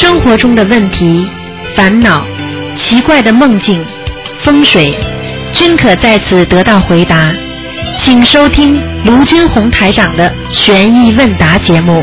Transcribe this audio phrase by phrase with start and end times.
[0.00, 1.30] 生活中的问题、
[1.76, 2.26] 烦恼、
[2.74, 3.84] 奇怪的梦境、
[4.38, 4.94] 风水，
[5.52, 7.30] 均可在此得到回答。
[7.98, 12.02] 请收听卢军红台长的悬疑问答节目。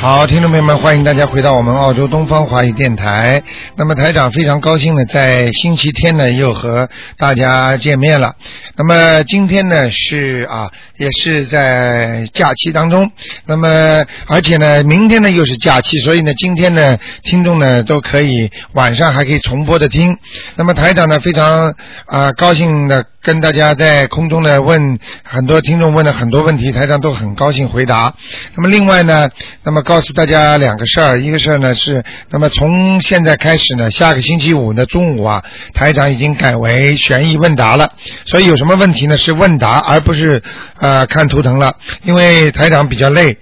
[0.00, 3.40] 好，听众朋友们，欢迎大家回到我们澳洲东方华语电台。
[3.76, 8.34] 那么台长非常高兴的在星期天呢又和大家见面了。
[8.74, 13.10] 那么今天呢是啊，也是在假期当中。
[13.44, 20.16] 那么而且呢，明天呢又是假期，所以呢，今天呢听众呢都可以晚上还可以重播的听。
[20.54, 21.74] 那么台长呢非常
[22.06, 28.14] 啊高兴的跟大家在空中呢问很多听众问了很多问题，台长都很高兴回答。
[28.54, 29.28] 那么另外呢，
[29.64, 35.42] 那么告诉大家两个事儿，一个事儿呢是，那么从现在开始呢，下个星期五的中午啊，
[35.74, 37.92] 台长已经改为悬疑问答了，
[38.24, 40.42] 所以有什么问题呢是问答，而不是
[40.78, 43.38] 呃看图腾了，因为台长比较累。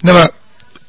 [0.00, 0.28] 那么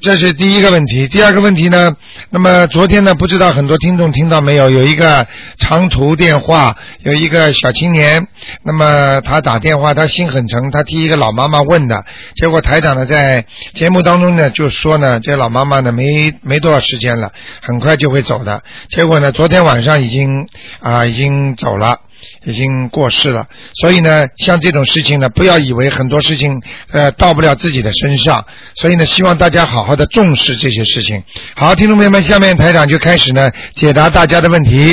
[0.00, 1.96] 这是第一个问题，第二个问题呢？
[2.28, 4.68] 那么昨天呢，不知道很多听众听到没有？
[4.68, 5.26] 有一个
[5.56, 8.28] 长途电话，有一个小青年，
[8.62, 12.04] 那么他打电话，他心很诚，他替一个老妈妈问的。
[12.34, 18.62] 结果台长呢，在节目当中呢，就说呢，这老妈妈呢，没没多少时间了，很快就会走的。
[18.90, 20.48] 结果呢，昨天晚上已经
[20.80, 22.00] 啊，已经走了。
[22.44, 26.60] 已经过世了，所以呢，像这种事情呢，不要以为很多事情
[26.92, 28.44] 呃到不了自己的身上，
[28.74, 31.22] 所以呢，希望大家好好的重视这些事情。
[31.56, 34.92] 好，听众朋友们，下面台长就开始呢解答大家的问题。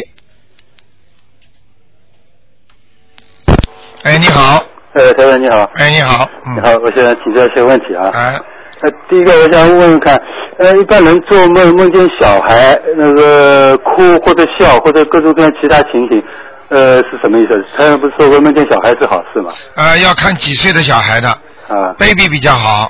[4.03, 6.55] 哎，你好，呃，台长你好，哎，你好，嗯。
[6.55, 8.09] 你，好，我现在请教一些问题啊。
[8.13, 8.33] 哎，
[8.81, 10.19] 呃，第一个我想问问看，
[10.57, 16.23] 呃，一般人做梦梦见小孩那个哭或者笑或者各种各样其他情形，
[16.71, 17.65] 呃，是什么意思？
[17.77, 19.51] 他不是说梦见小孩是好是吗？
[19.75, 22.89] 呃，要看几岁的小孩的啊，，baby 比较好，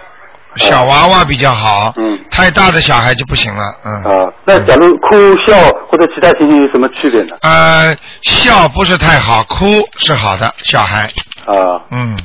[0.56, 4.04] 小娃娃比较好，嗯太大的小孩就不行了，嗯。
[4.04, 5.56] 啊，那假如哭笑
[5.90, 7.36] 或者其他情形有什么区别呢？
[7.42, 9.66] 呃，笑不是太好，哭
[9.98, 11.04] 是好的，小孩，
[11.48, 12.16] 啊，嗯，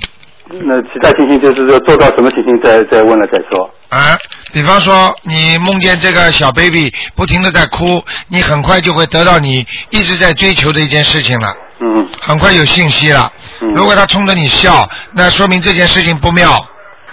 [0.51, 3.69] 那其他情形就是说做到什么情形再再问了再说。
[3.89, 4.19] 啊，
[4.53, 13.33] 比方说你梦见这个小 baby 不停的在哭，你很快就会得到你一直在追求的一件事情了，嗯很快有信息了。
[13.61, 16.51] 嗯如果他冲着你笑，那说明这件事情不妙，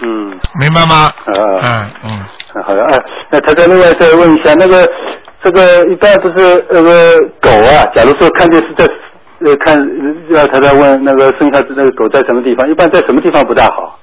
[0.00, 1.12] 嗯明白吗？
[1.62, 1.88] 啊。
[2.04, 2.98] 嗯嗯，好的，哎，
[3.30, 4.90] 那他在另外再问一下，那个
[5.42, 8.84] 这个一般不是那个狗啊，假如说看电视在
[9.40, 9.78] 呃看，
[10.30, 13.98] 要他在问那个生下那个狗在什么地方，一般在什么地方不大好？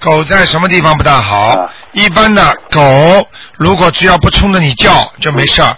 [0.00, 1.36] 狗在什么地方不大好？
[1.48, 3.26] 啊一般的狗
[3.56, 5.74] 如果只要不冲着你叫就没事儿，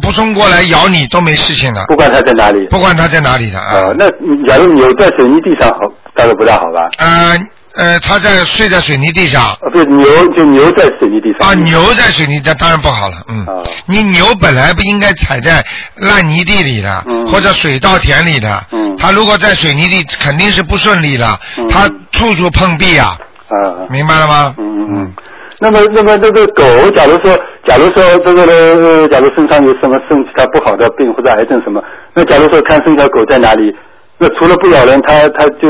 [0.00, 2.64] 不冲过来咬你都没事情的，不管它在哪里。
[2.70, 4.06] 不管它在哪里的啊，那
[4.46, 5.78] 假如牛在水泥地上好，
[6.14, 6.88] 大概不大好吧？
[6.98, 7.36] 呃
[7.74, 9.42] 呃，它在睡在水泥地上。
[9.44, 11.48] 啊，不是牛，就牛在水泥地上。
[11.48, 15.64] 啊，牛在水泥地当然不好了，嗯，啊你牛本来不应该踩在
[15.96, 23.18] 烂泥地里的，嗯或者水稻田里的，嗯它如果在水泥地肯定是不顺利的，嗯它处处碰壁啊，
[23.48, 24.54] 啊，明白了吗？
[24.58, 25.14] 嗯嗯嗯。
[25.58, 33.74] 那么，那么这个狗，假如说，假如说这个呢，呃假如身上有什么身体它不好的病或者癌症什么，那假如说看生条狗在哪里，
[34.18, 35.68] 那除了不咬人，它它就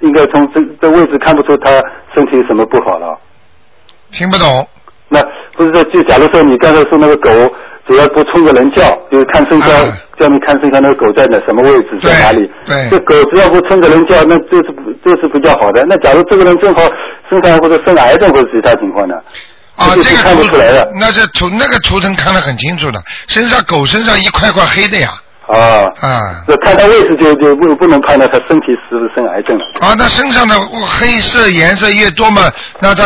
[0.00, 1.70] 应该从这这位置看不出它
[2.14, 3.16] 身体有什么不好了。
[4.10, 4.68] 听不懂，
[5.08, 5.22] 那
[5.56, 7.30] 不是说，就假如说你刚才说那个狗，
[7.88, 12.50] 只要不冲着人叫，就是看生肖，啊叫你看生肖那个狗在哪什么位置，在哪里。
[12.66, 15.84] 对这狗只要不冲着人叫，那这是不这是比较好的。
[15.88, 16.82] 那假如这个人正好
[17.28, 19.14] 身上或者生癌症或者其他情况呢？
[19.74, 20.92] 啊，这个看不出来的。
[21.00, 25.08] 那是图那个图腾看得很清楚的，身上狗身上一块块黑的呀，
[25.48, 29.64] 啊，啊那看他位置就就不不能判断他身体是不是生癌症了。
[29.80, 33.04] 啊，那身上的黑色颜色越多嘛，那他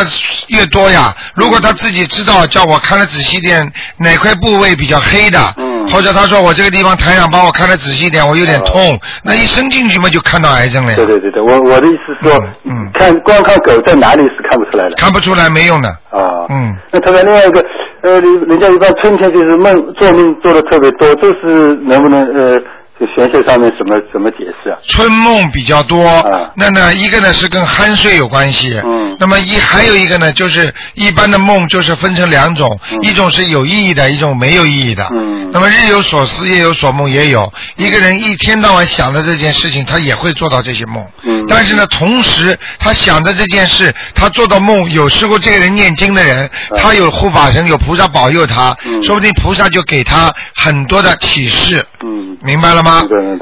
[0.48, 1.14] 越多呀。
[1.34, 10.96] 如果他自己知道，叫我看的仔细点，哪块部位比较黑的，嗯或者他说我这个地方台长帮我看的仔细点，我有点痛，那一伸进去嘛就看到癌症了呀。
[10.96, 14.96] 对对对对，我我的意思是说，嗯嗯看光看狗在哪里是看不出来的。
[14.96, 17.64] 看不出来没用的，啊，嗯，那他在另外一个，
[18.06, 22.56] 呃，人家一般春天就是梦做梦做的特别多，这是能不能呃，
[22.98, 24.78] 就玄学上面怎么怎么解释啊？
[24.88, 26.50] 春梦比较多，啊。
[26.56, 29.14] 那呢一个呢是跟酣睡有关系，嗯。
[29.20, 32.98] 那么一还有一个呢就是一般的梦就是分成两种，嗯。
[33.02, 35.50] 一种是有意义的，一种没有意义的，嗯。
[35.52, 41.44] 那么日有所思夜有所梦也有，一个人一天到晚想着这件事情，他也会做到这些梦，嗯。
[41.48, 49.04] 但是呢同时他想着这件事，他做到梦，有时候这个人念经的人，他有护法神有菩萨保佑他，嗯。
[49.04, 51.84] 说不定菩萨就给他很多的启示。
[52.02, 52.38] 嗯。
[52.42, 52.82] 明白了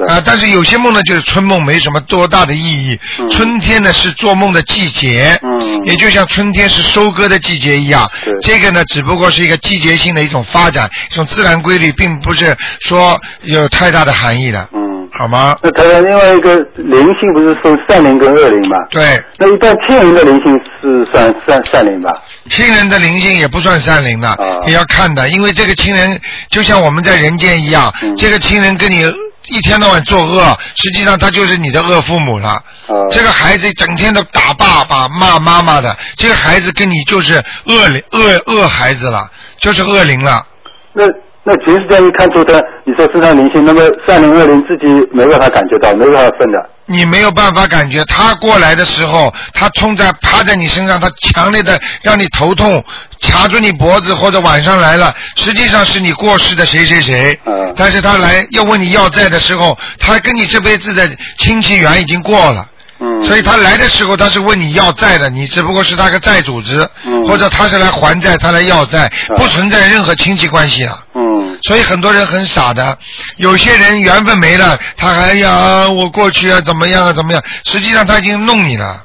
[0.08, 2.98] 啊，但是有些梦呢，就是春梦没什么多大的意义。
[3.18, 8.08] 嗯春天呢是做梦的季节，嗯也就像春天是收割的季节一样。
[8.24, 15.56] 对这个呢，只不过是一个季节性的一种发展，一种自然规律，并不是说有太大的含义的，嗯，好吗？
[15.62, 18.76] 那台长另外一个灵性不是分善灵跟恶灵吗？
[18.90, 22.10] 对，那一般亲人的灵性是算善善灵吧？
[22.50, 26.20] 亲人的灵性也不算善灵的，啊也要看的，因为这个亲人
[26.50, 29.04] 就像我们在人间一样，嗯这个亲人跟你
[29.48, 32.48] 一天到晚作恶，实际上他就是你的恶父母了。
[32.48, 39.30] 啊，这个孩子整天都打爸爸骂妈妈的，这个孩子跟你就是恶灵恶恶孩子了，
[39.60, 40.46] 就是恶灵了。
[40.92, 41.04] 那
[41.42, 46.70] 那平时这样一看出的，你说身上灵性，那么善灵恶灵自己没办法感觉到，没办法分的。
[46.86, 52.84] 你没有办法感觉他过来的时候，他冲在趴在你身上，他强烈的让你头痛，
[53.22, 57.38] 卡住你脖子，或者晚上来了，实际上是你过世的谁谁谁。
[57.46, 62.68] 嗯但是他来要问你要债的时候，他跟你这辈子的亲戚缘已经过了。
[63.00, 70.96] 嗯，所以他来的时候他是问你要债的，你只不过是他个债主子，嗯或者他是来还债，他来要债，嗯不存在任何亲戚关系啊。
[71.16, 72.98] 嗯所以很多人很傻的，
[73.36, 79.04] 有些人缘分没了，他还呀我过去啊怎么样啊怎么样，实际上他已经弄你了，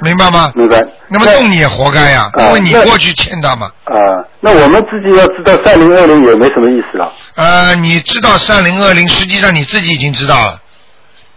[0.00, 0.52] 明白吗？
[0.54, 0.78] 明白。
[1.08, 3.70] 那么弄你也活该呀，啊因为你过去欠他嘛。
[3.84, 3.94] 啊，
[4.40, 7.12] 那我们自己要知道三零二零也没什么意思了。
[7.34, 10.58] 呃，你知道三零二零，实际上你自己已经知道了。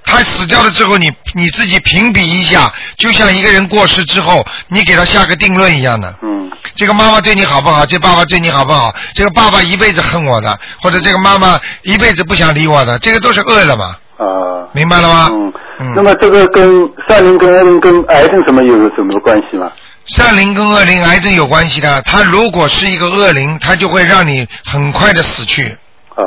[0.05, 6.13] 他死掉了之后，你你自己评比一下，就像一个人过世之后，你给他下个定论一样的。
[6.21, 7.85] 嗯这个妈妈对你好不好？
[7.85, 8.93] 这爸爸对你好不好？
[9.13, 14.67] 这个爸爸一辈子恨我的，或者这个妈妈一辈子不想理我的，这个都是恶了嘛，啊。
[14.73, 15.29] 明白了吗？
[15.31, 19.71] 嗯，嗯那么这个跟善灵跟恶灵跟癌症什么有什么关系吗？
[20.07, 22.01] 善灵跟恶灵、癌症有关系的。
[22.01, 25.77] 他如果是一个恶灵，他就会让你很快的死去。
[26.15, 26.23] 啊，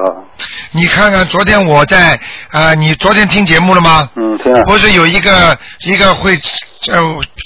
[0.72, 2.14] 你看看，昨天我在
[2.50, 4.08] 啊、呃你昨天听节目了吗？
[4.16, 4.62] 嗯，听啊。
[4.66, 5.56] 不是有一个
[5.86, 6.38] 一个会
[6.88, 6.98] 呃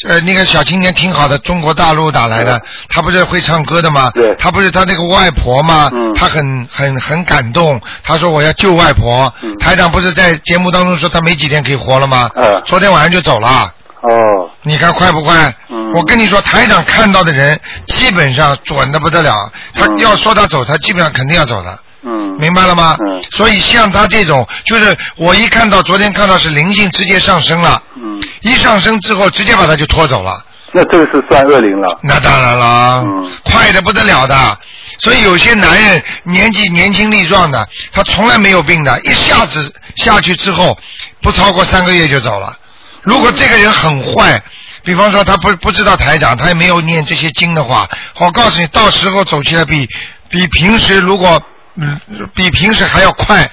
[0.08, 4.10] 呃那个小青年挺好的，中国大陆打来的，他不是会唱歌的吗？
[4.14, 5.88] 对他不是他那个外婆吗？
[5.92, 9.32] 嗯他很很很感动，他说我要救外婆。
[9.42, 12.28] 嗯台长不是在节目当中说他没几天可以活了吗？
[12.34, 13.72] 嗯昨天晚上就走了。
[14.00, 15.54] 哦，你看快不快？
[15.68, 17.56] 嗯我跟你说，台长看到的人
[17.86, 19.32] 基本上准的不得了。
[19.74, 21.78] 他嗯要说他走，他基本上肯定要走的。
[22.04, 22.96] 嗯，明白了吗？
[23.08, 31.98] 嗯所以像他这种，就是我一看到昨天看到是灵性直接上升了，嗯，一上升之后直接把他就拖走了，那这个是算恶灵了。
[32.02, 34.58] 那当然了，嗯快的不得了的。
[34.98, 40.78] 所以有些男人年纪年轻力壮的，他从来没有病的，一下子下去之后，
[41.20, 42.56] 不超过三个月就走了。
[43.02, 44.40] 如果这个人很坏，
[44.84, 47.88] 比方说他不不知道台长，他也没有念这些经的话，
[48.20, 49.88] 我告诉你，到时候走起来比
[50.28, 51.42] 比平时如果
[51.76, 51.98] 嗯
[52.34, 53.50] 比平时还要快，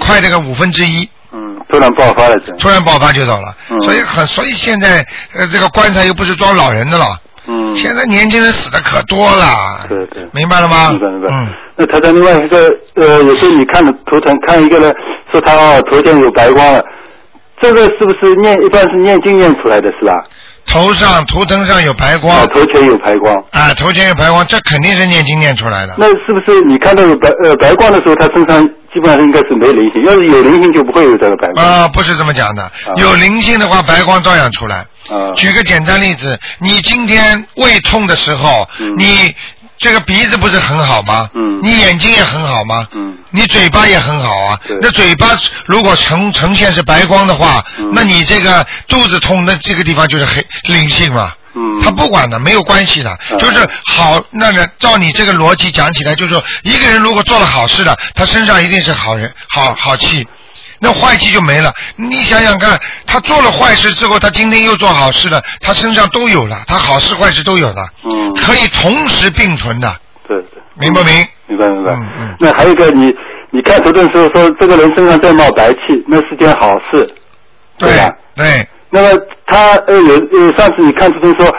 [0.00, 2.52] 快这个五分之一，嗯，突然爆发了，这。
[2.56, 3.54] 突然爆发就走了。
[3.70, 7.06] 嗯所以很所以现在呃这个棺材又不是装老人的了，
[7.46, 7.74] 嗯。
[7.74, 9.86] 现在年轻人死的可多了。
[9.88, 10.90] 对对明白了吗？
[10.90, 11.28] 明白明白。
[11.30, 11.50] 嗯。
[11.76, 14.94] 那他在，另外一个呃，有时候你看的图腾，看一个人
[15.30, 16.84] 说他哦头前有白光了，
[17.60, 20.12] 这个是不是念一般是念经念出来的是吧？
[20.66, 23.34] 头上图腾上有白光啊，头前有白光。
[23.50, 25.94] 啊，头前有白光，这肯定是念经念出来的。
[25.98, 30.02] 那是不是你看到有白呃白光的时候，他身上基本上应该是没灵性？
[30.04, 31.66] 要是有灵性，就不会有这个白光。
[31.66, 34.76] 啊，不是这么讲的，有灵性的话，白光照样出来。
[35.10, 35.32] 啊。
[35.34, 39.34] 举个简单例子，你今天胃痛的时候，嗯你
[39.82, 41.28] 这个鼻子不是很好吗？
[41.34, 42.86] 嗯你眼睛也很好吗？
[42.92, 44.76] 嗯你嘴巴也很好啊对。
[44.80, 45.28] 那嘴巴
[45.66, 51.32] 如果呈呈现是白光的话，嗯那你这个肚子痛，那这个地方就是黑灵性嘛。
[51.54, 51.82] 嗯。
[51.82, 54.22] 他不管的，没有关系的，嗯就是好。
[54.30, 60.26] 那个照你这个逻辑讲起来，就是说一个人如果做了好事的，他身上一定是好人、好好气，
[60.82, 61.72] 那坏气就没了。
[61.94, 68.34] 你想想看，他做了坏事之后，他今天又做好事了，他身上都有了，他好事坏事都有了，嗯。
[68.34, 69.88] 可以同时并存的，
[70.26, 70.60] 对对。
[70.74, 71.26] 明不明？
[71.46, 71.92] 明白明白。
[71.94, 73.14] 嗯嗯那还有一个你
[73.50, 77.08] 你看图的时候说这个人身上在冒白气，那是件好事。
[77.78, 78.10] 对吧？
[78.36, 79.08] 对，那么
[79.46, 81.54] 他呃有呃上次你看图腾说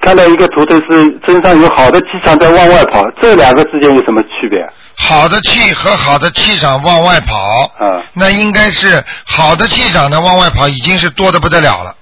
[0.00, 4.66] 看到一个图的是身上有好的气场在往外跑，这两个之间有什么区别？
[5.02, 7.34] 好的气和好的气场往外跑，
[7.78, 11.94] 啊那应该是好的气场呢往外跑，已经是多的不得了了，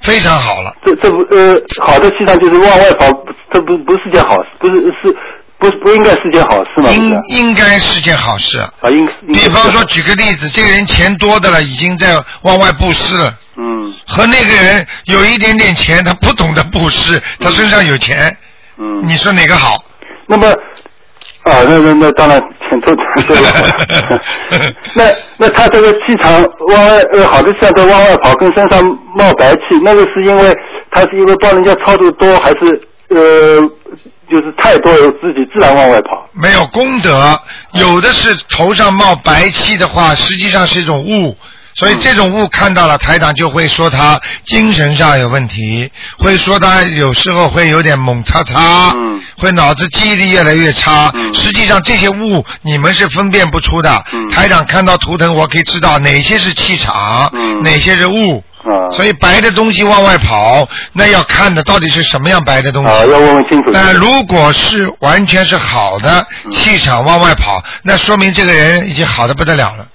[0.00, 0.74] 非常好了。
[0.84, 3.06] 这这不呃好的气场就是往外跑，
[3.52, 5.16] 这不不是件好事，不是是
[5.58, 6.90] 不不应该是件好事吗？
[6.90, 8.58] 应应该是件好事。
[8.58, 18.36] 啊应应比方说，举个例子，这个人钱多的了，已经在往外布施了，嗯和那个人有一点点钱，他不懂得布施，他身上有钱，
[18.78, 19.84] 嗯，你说哪个好？
[20.26, 20.46] 那么
[21.42, 23.42] 啊那那那当然钱都都有。
[24.94, 25.04] 那
[25.38, 30.54] 那他这个气场往外呃，好的气场都往外跑，跟身上冒白气，那个是因为
[30.90, 33.60] 他是因为帮人家操作多，还是呃
[34.30, 36.28] 就是太多有自己自然往外跑？
[36.32, 37.38] 没有功德，
[37.72, 41.36] 有的是头上冒白气的话，实际上是一种雾。
[41.80, 51.10] 所以这种雾看到了，台长就会说他精神上有问题，会说他有时候会有点猛叉叉，嗯会脑子记忆力越来越差。
[51.14, 54.04] 嗯实际上这些雾你们是分辨不出的。
[54.12, 58.44] 嗯台长看到图腾，我可以知道哪些是气场，嗯哪些是雾。
[58.62, 62.92] 啊所以白的东西往外跑，那要看的到底是什么样白的东西。
[62.92, 63.70] 啊，要问问清楚。
[63.72, 69.86] 那如果是完全是好的嗯气场往外跑，那说明这个人已经好的不得了了，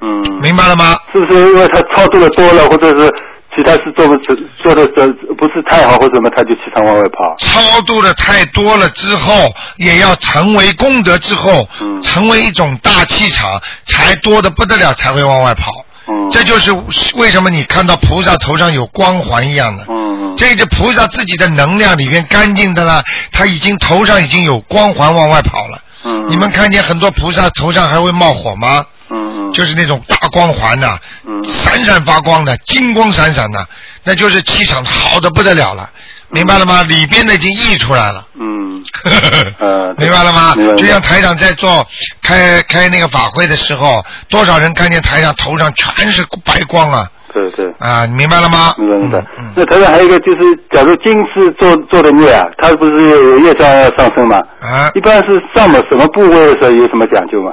[0.00, 0.96] 嗯，明白了吗？
[1.12, 3.10] 是不是因为他超度的多了，或者是
[3.56, 4.16] 其他事做不
[4.62, 7.34] 做的这不是太好，或者什么，他就气场往外跑？
[7.38, 15.72] 超度的太多了之后，也要成为功德之后，嗯成为一种大气场，才多的不得了，才会往外跑。
[16.06, 16.72] 嗯，这就是
[17.16, 23.02] 为什么你看到菩萨头上有光环一样的，嗯嗯这个菩萨自己的能量里面干净的了，
[23.32, 25.78] 他已经头上已经有光环往外跑了。
[26.04, 28.84] 嗯，你们看见很多菩萨头上还会冒火吗？
[29.28, 33.66] 嗯嗯就是那种大光环呐、嗯闪闪发光的，金光闪闪的，
[34.04, 35.88] 那就是气场好的不得了了，
[36.30, 36.82] 明白了吗？
[36.82, 38.26] 里边的已经溢出来了。
[38.38, 38.82] 嗯
[39.58, 40.54] 呃明白了吗？
[40.76, 41.86] 就像台长在做
[42.22, 47.66] 开开那个法会的时候，多少人看见台上头上全是白光啊对对。
[47.78, 48.06] 啊！
[48.06, 48.74] 你明白了吗？
[48.78, 49.44] 明白明白嗯。
[49.46, 50.40] 嗯那台上还有一个就是，
[50.72, 54.38] 假如今世做做的孽啊，他不是有业障要上升吗？
[54.60, 57.52] 啊一，般是上么什么部位的时候有什么讲究吗？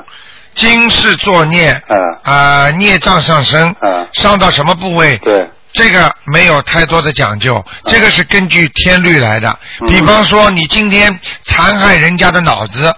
[0.56, 1.96] 今世作孽啊。
[2.24, 5.18] 啊，孽障上升啊，上到什么部位？
[5.20, 9.60] 对，这个没有太多的讲究，这个是根据天律来的。
[9.82, 9.90] 嗯。
[9.90, 12.92] 比方说，你今天残害人家的脑子，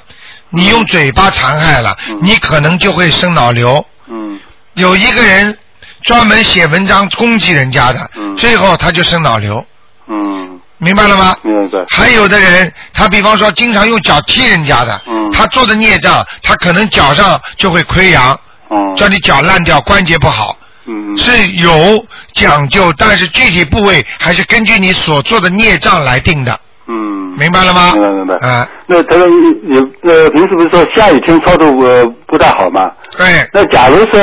[0.50, 3.86] 你用嘴巴残害了嗯，你可能就会生脑瘤。
[4.08, 4.40] 嗯。
[4.76, 5.58] 有一个人
[6.04, 8.38] 专门写文章攻击人家的，嗯。
[8.38, 9.66] 最后他就生脑瘤，
[10.08, 10.37] 嗯，
[10.80, 11.36] 明白了吗？
[11.42, 11.80] 明白。
[11.90, 20.56] 还有的人，他比方说经常用脚踢人家的，嗯他做的孽障，他可能脚上就会溃疡，嗯，叫你脚烂掉，关节不好。
[20.90, 26.58] 嗯嗯是有讲究，但是具体部位还是根据你所做的孽障来定的，
[26.88, 27.94] 嗯，明白了吗？
[27.94, 28.36] 明白明白。
[28.48, 29.80] 啊，那他说你
[30.10, 32.90] 呃，平时不是说下雨天操作呃不大好吗？
[33.18, 34.20] 对，那假如说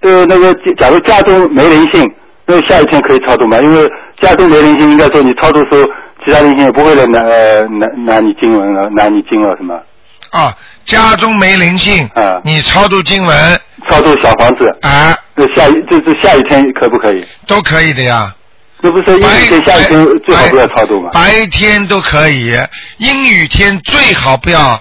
[0.00, 2.02] 呃那个假如家中没灵性，
[2.46, 3.58] 那下雨天可以操作吗？
[3.60, 3.86] 因为
[4.20, 5.90] 家中没灵性，应该说你超度的时候，
[6.24, 9.74] 其他灵性也不会来拿呃拿拿你经文了，拿你经了什么？
[10.30, 10.54] 啊，
[10.84, 17.24] 家中没灵性，啊你超度经文超度小房子，啊，这下雨就是下雨天可不可以？
[17.46, 18.34] 都可以的呀。
[18.82, 21.08] 这不是阴雨天、下雨天最好不要超度吗？
[21.12, 22.54] 白天都可以，
[22.98, 24.78] 阴雨天最好不要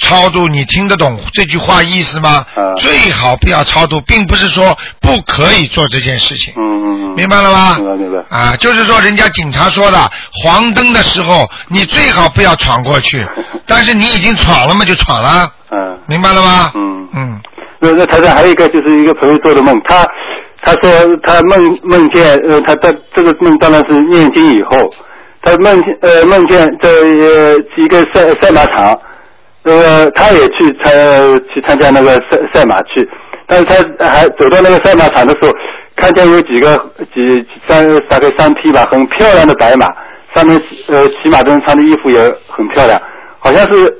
[0.00, 0.46] 超度。
[0.48, 2.44] 你听得懂这句话意思吗？
[2.54, 7.76] 啊最好不要超度，并不是说不可以做这件事情，嗯嗯嗯，明白了吗？
[7.78, 8.36] 明白明白。
[8.36, 9.98] 啊，就是说，人家警察说的，
[10.32, 13.24] 黄灯的时候你最好不要闯过去，
[13.66, 16.72] 但是你已经闯了嘛，就闯了，嗯明白了吗？
[16.74, 17.08] 嗯。
[17.16, 17.40] 嗯，
[17.78, 20.04] 那那台上还有一个就是一个朋友做的梦，他
[20.62, 20.90] 他说
[21.26, 24.76] 他梦梦见呃他的这个梦当然是念经以后，
[25.42, 28.98] 他梦见呃梦见在呃一个赛赛马场，
[29.64, 30.92] 呃他也去参
[31.52, 33.08] 去参加那个赛赛马去，
[33.46, 35.52] 但是他还走到那个赛马场的时候，
[35.96, 36.76] 看见有几个
[37.12, 39.86] 几三大概三匹吧，很漂亮的白马，
[40.34, 42.18] 上面呃骑马的人穿的衣服也
[42.48, 43.00] 很漂亮，
[43.38, 43.98] 好像是。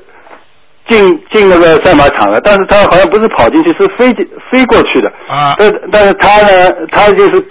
[0.87, 5.11] 进进那个赛马场了，但是他好像不是跑进去，是飞进飞过去的。
[5.33, 7.43] 啊但但是他呢，他就是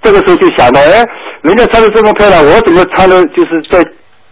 [0.00, 1.06] 这个时候就想到，哎，
[1.42, 3.84] 人家穿的这么漂亮，我怎么穿的就是在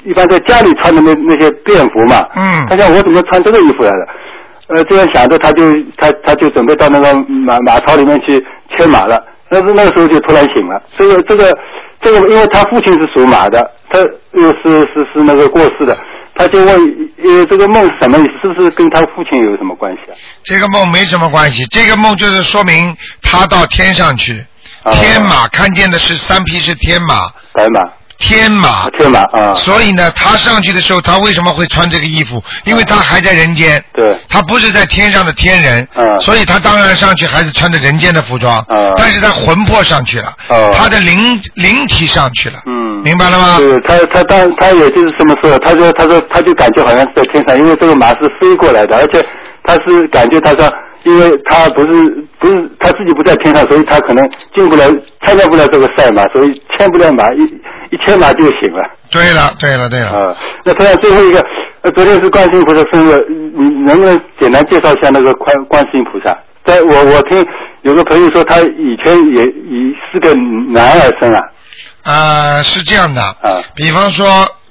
[0.07, 2.25] 一般在家里穿的那那些便服嘛。
[2.37, 4.07] 嗯他想我怎么穿这个衣服来了？
[4.69, 5.63] 呃，这样想着，他就
[5.97, 7.15] 他他就准备到那个
[7.47, 8.45] 马马槽里面去
[8.77, 9.23] 牵马了。
[9.49, 10.83] 但是那个时候就突然醒了。
[10.97, 11.57] 这个这个
[12.01, 15.97] 这个，因为他父亲是属马的，他又是是是那个过世的，
[16.35, 16.69] 他就问，
[17.23, 18.49] 呃，这个梦是什么意思？
[18.49, 20.15] 是不是跟他父亲有什么关系啊？
[20.43, 24.45] 这个梦没什么关系，这个梦就是说明他到天上去，
[24.83, 27.81] 啊天马看见的是三匹是天马，白马，
[28.19, 28.89] 天马。
[28.91, 32.43] 天马啊，所以呢，他上去的时候，他为什么会穿这个衣服？
[32.65, 43.57] 因为他还在人间，对，他不是在天上的天人，嗯所以他当然上去还是穿着人间的服装，嗯但是他魂魄上去了，哦他的灵灵体上去了，嗯，明白了吗？
[43.59, 49.25] 对他他当他也就是这么说，他说他说他就感觉好像是在天上，因为这个马是飞过来的，而且
[49.67, 50.73] 他是感觉他说，
[51.05, 54.85] 因为他不是不是他自己不在天上，所以他可能进不了
[55.25, 57.43] 参加不了这个赛马，所以牵不了马，一
[57.91, 58.89] 一牵马就醒了。
[59.11, 61.45] 对了，对了，对了，啊，那他最后一个
[61.83, 66.37] 呃，昨天是观世音菩萨生日，你你能不能简单介绍一下那个观观世音菩萨？
[66.65, 67.47] 在我我听
[67.83, 70.35] 有个朋友说，他以前也以是个
[70.73, 71.41] 男儿身啊。
[72.05, 74.27] 呃，是这样的，啊比方说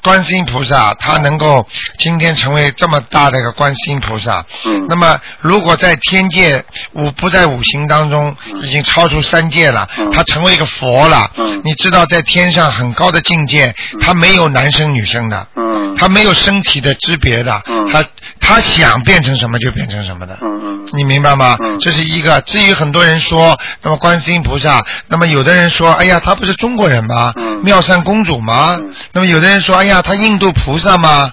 [0.06, 4.86] 观世音菩萨，他能够今天成为这么大的一个观世音菩萨，嗯。
[4.88, 10.12] 那么如果在天界五不在五行当中已经超出三界了，嗯。
[10.12, 11.60] 他成为一个佛了，嗯。
[11.64, 15.96] 你知道在天上很高的境界，他没有男生女生的，嗯。
[15.96, 17.92] 他没有身体的之别的，嗯。
[17.92, 18.06] 他
[18.40, 20.90] 他想变成什么就变成什么的，嗯嗯。
[20.94, 21.58] 你明白吗？
[21.60, 21.80] 嗯。
[21.80, 22.40] 这是一个。
[22.42, 27.34] 至于很多人说，那么观世音菩萨，那么有的人说，哎呀，他不是中国人吗？
[27.36, 27.64] 嗯。
[27.64, 28.78] 妙善公主吗？
[28.80, 28.94] 嗯。
[29.14, 31.32] 那么有的人说，哎呀，他印度菩萨嘛？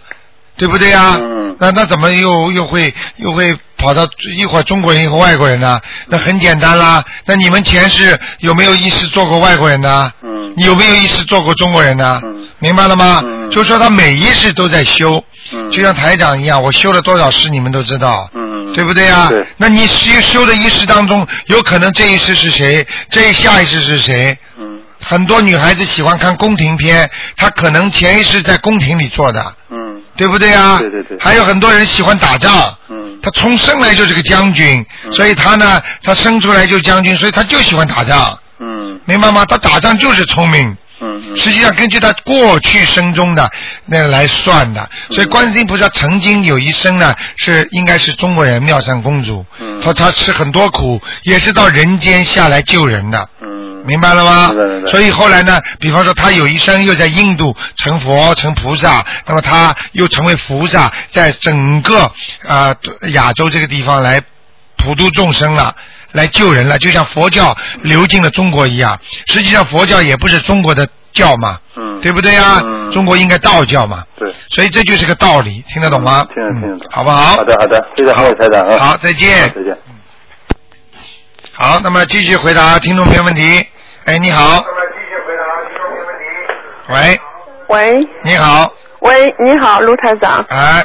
[0.57, 1.19] 对不对呀？
[1.21, 5.81] 嗯那那怎么又又会又会跑到一会儿中国人一会儿外国人呢？
[6.09, 7.05] 那很简单啦。
[7.25, 10.13] 那你们前世有没有一世做过外国人呢？
[10.23, 12.21] 嗯你有没有一世做过中国人呢？
[12.25, 13.23] 嗯明白了吗？
[13.25, 18.29] 嗯就说他每一世都在修，嗯就像台长一样，我修了多少世，你们都知道。
[18.35, 19.29] 嗯，对不对呀？
[19.31, 24.37] 对，那你修修的一世当中，有可能这一世是谁，这下一世是谁？
[25.03, 30.79] 嗯很多女孩子喜欢看宫廷片，她可能前一世在宫廷里做的，嗯对不对啊？
[30.79, 39.45] 对对对还有很多人喜欢打仗，嗯他从生来就是个将军，嗯所以他呢，他生出来就将军，所以他就喜欢打仗，嗯明白吗？
[39.49, 40.77] 他打仗就是聪明。
[41.03, 41.37] 嗯嗯。
[41.37, 43.51] 实际上根据他过去生中的
[43.87, 45.15] 那来算的，嗯。
[45.15, 49.81] 所以观世音菩萨曾经有一生呢是应该是中国人妙善公主，嗯。
[49.83, 54.53] 她她吃很多苦，也是到人间下来救人的，嗯，明白了吗？
[54.87, 62.05] 所以后来呢，比方说他有一生又在印度成佛成菩萨，那么他又成为菩萨，在整个
[62.47, 64.21] 啊、呃亚洲这个地方来
[64.77, 65.75] 普度众生了。
[66.13, 68.99] 来救人了，就像佛教流进了中国一样。
[69.27, 72.61] 实际上，佛教也不是中国的教嘛，嗯对不对呀？
[72.65, 76.27] 嗯中国应该道教嘛，对，所以这就是个道理，听得懂吗？
[76.35, 77.37] 听得听得懂嗯好不好？
[77.37, 79.49] 好的好的，谢谢好，台长啊，好，再见好。
[79.55, 79.79] 再见。
[81.55, 83.67] 好，那么继续回答听众朋友问题。
[84.05, 84.57] 哎，你好。
[84.57, 86.25] 继续回答听众朋友问题
[86.89, 87.21] 喂，
[87.69, 90.45] 喂你好，喂，你好，卢台长。
[90.49, 90.85] 哎，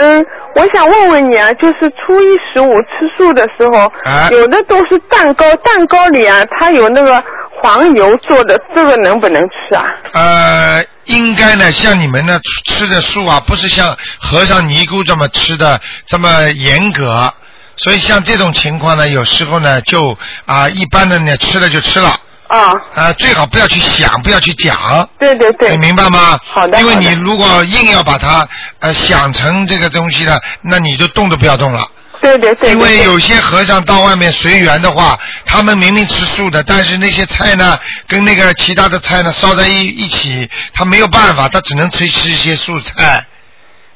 [0.00, 9.84] 嗯，我想问问你啊，就是初一十五吃素的时候，啊有的都是蛋糕，蛋糕里啊，它有那个黄油做的，这个能不能吃啊？
[10.12, 17.34] 呃，应该呢，像你们呢吃的素啊，不是像和尚尼姑这么吃的这么严格，
[17.74, 22.10] 所以像这种情况呢，有时候呢就啊、一般的呢吃了就吃了。
[22.48, 25.70] 啊，啊，最好不要去想，不要去讲，对对对。
[25.70, 26.38] 你，明白吗？
[26.44, 28.48] 好的因为你如果硬要把它
[28.80, 31.86] 呃想成这个东西呢，那你就动都不要动了。
[32.20, 43.24] 对对对，因为有些和尚到外面随缘的话，他们明明吃素的，但是那些菜呢，跟那个其他的菜呢烧在一一起，他没有办法，他只能吃吃一些素菜，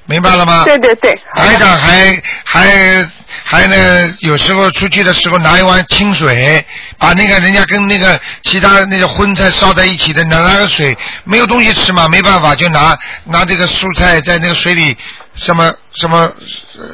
[0.06, 0.64] 明白了吗？
[0.64, 3.08] 对对对，台长还还
[3.44, 6.64] 还呢，有时候出去的时候拿一碗清水，
[6.98, 14.96] 把那个人家跟那个其他那个荤菜烧在一起的，拿拿个水，没有东西吃嘛，没办法，就拿拿这个蔬菜在那个水里
[15.34, 16.30] 什么什么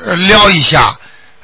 [0.07, 0.95] 呃撩一下，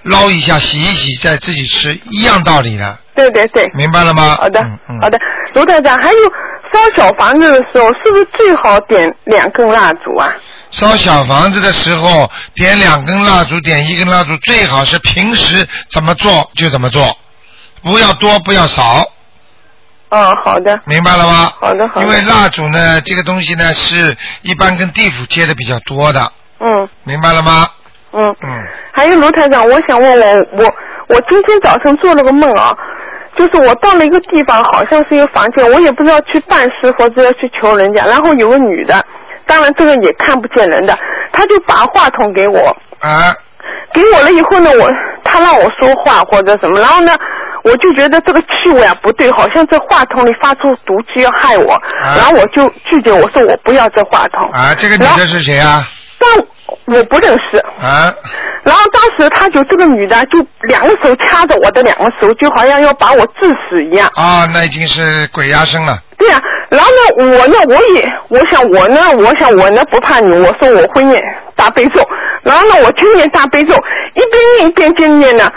[0.03, 4.37] 捞一下，洗一洗，再自己吃，一样道理的，对对对，明白了吗？
[4.37, 4.61] 好的
[5.01, 5.19] 好的，
[5.55, 6.19] 卢台长，还有
[6.75, 10.29] 烧小房子的时候，是不是最好点两根蜡烛啊？
[10.73, 17.17] 烧小房子的时候，点两根蜡烛，点一根蜡烛，最好是平时怎么做就怎么做，
[17.83, 19.05] 不要多，不要少，
[20.11, 21.53] 哦，好的，明白了吗？
[21.61, 27.69] 好的好的因为蜡烛呢，这个东西呢，是一般跟地府接的比较多的，嗯明白了吗？
[28.13, 28.35] 嗯。
[28.43, 28.51] 嗯，
[28.93, 30.65] 还有卢台长，我想问问我，
[31.09, 32.75] 我今天早上做了个梦啊，
[33.37, 38.95] 就是我到了一个地方，好像是一个房间，我也不知道去办事或者要去求人家，然后有个女的，
[39.47, 40.99] 当然这个也看不见人的，
[41.33, 43.35] 她就把话筒给我，啊，
[43.93, 44.89] 给我了以后呢，我
[45.25, 47.13] 她让我说话或者什么，然后呢，
[47.65, 51.81] 我就觉得这个气味啊不对，好像这话筒里发出毒气要害我，
[52.17, 55.83] 然后我就拒绝我说我不要这话筒，啊，这个女的是谁啊？
[56.19, 56.47] 但
[56.87, 57.59] 我不认识。
[57.59, 58.13] 啊，
[58.63, 64.09] 然后当时他就这个女的就两个手掐着我的两个手，就好像要把我致死一样。
[64.15, 65.99] 啊，那已经是鬼压身了。
[66.17, 71.19] 对呀、然后呢，我呢，我也，我想我呢，我想我呢不怕你，我说我会念
[71.57, 72.01] 大悲咒，
[72.43, 73.75] 然后呢，我就念大悲咒，
[74.15, 75.51] 一边念一边就念呢，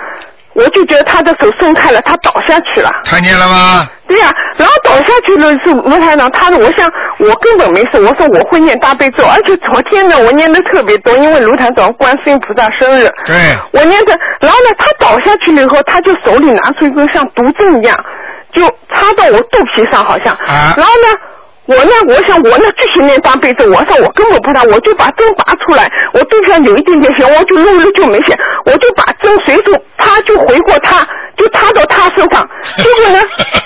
[0.54, 2.90] 我就觉得他的手松开了，他倒下去了。
[3.06, 3.88] 看见了吗？
[4.08, 4.77] 对呀、然后倒
[5.08, 13.36] 下去了是卢台长，他说我想我根本没事，我说我会念大悲咒，而且昨天呢我念的特别多，因为卢台长观世音菩萨生日，对，
[13.72, 18.06] 我念的，然后呢他倒下去了以后，他就手里拿出一根像毒针一样，
[18.52, 20.74] 就插到我肚皮上好像，啊。
[20.76, 21.20] 然后呢
[21.68, 31.06] 我呢，我想我呢继续念大悲咒，我说我根本不打，我就把针拔出来，我肚上有一点点血，我就弄了就没血，我就把针随手啪就回过他，
[31.38, 33.20] 就插到他身上，结果呢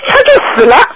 [0.08, 0.76] 他就死了。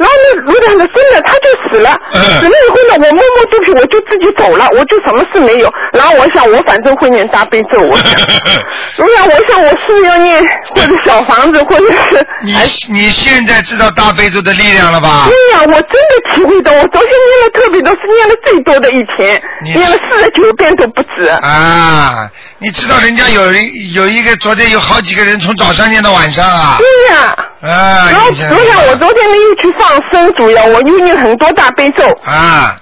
[0.00, 5.70] 然后呢，卢台长真的他就死了，嗯死了以后呢，我摸摸肚皮，我就自己走了，我就什么事没有。
[5.92, 8.04] 然后我想我反正会念大悲咒，我想，
[8.96, 10.42] 我想我想我是不是要念
[10.74, 15.26] 或者小房子或者是你还你现在知道大悲咒的力量了吧？
[15.28, 21.26] 对呀、我真的体会到，我昨天念了特别多，是念了最多的一天，念了四十九遍都不止。
[21.26, 32.04] 啊，你知道人家有人有一个昨天有好几个人从早上念到晚上啊，对呀、啊，然后昨天我昨天呢又去放生，主要我又念很多大悲咒。
[32.24, 32.76] 啊，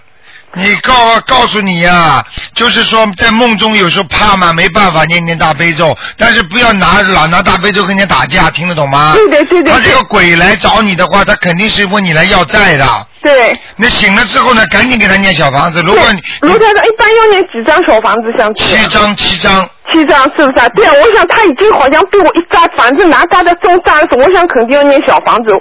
[0.54, 9.12] 你告告诉你呀、就是说在梦中有时候怕嘛，没办法念念大悲咒，但是不要拿老拿大悲咒跟人家打架，听得懂吗？
[9.14, 13.06] 对对对对他这个鬼来找你的话，他肯定是问你来要债的。
[13.20, 13.58] 对。
[13.76, 15.80] 那醒了之后呢，赶紧给他念小房子。
[15.82, 18.86] 如果你卢台长一般要念几张小房子像七？
[18.88, 20.68] 张七张，七张是不是啊？
[20.70, 25.60] 对啊，我想他已经好像被我一扎，反正拿他的中扎死，我想肯定要念小房子。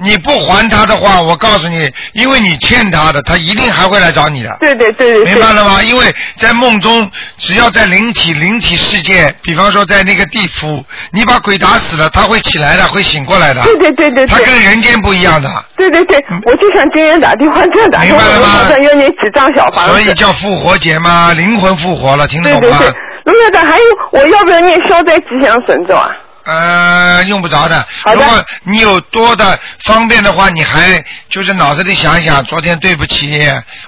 [0.00, 4.56] 你不还他的话，我告诉你，因为你欠他的，他一定还会来找你的。
[4.60, 5.32] 对对对对对。
[5.34, 5.82] 明白了吗？
[5.82, 13.62] 因为在梦中，只要在灵体灵体世界，比方说在那个地府，你把鬼打死了，他会起来的，会醒过来的。
[13.62, 14.38] 对对对对他。
[14.38, 19.90] 跟人间不一样的，对对对，我就想今天打电话这样打电话，明白了吗我马上要念几张小房子。
[19.92, 22.78] 所以叫复活节嘛，灵魂复活了，听得懂吗？
[22.78, 26.08] 对对对，卢院长，还有我要不要念消灾吉祥神咒啊？
[26.48, 27.86] 呃，用不着的。
[28.04, 33.38] 好的如果你有多的方便的话，你还就是脑子里想一想，昨天对不起，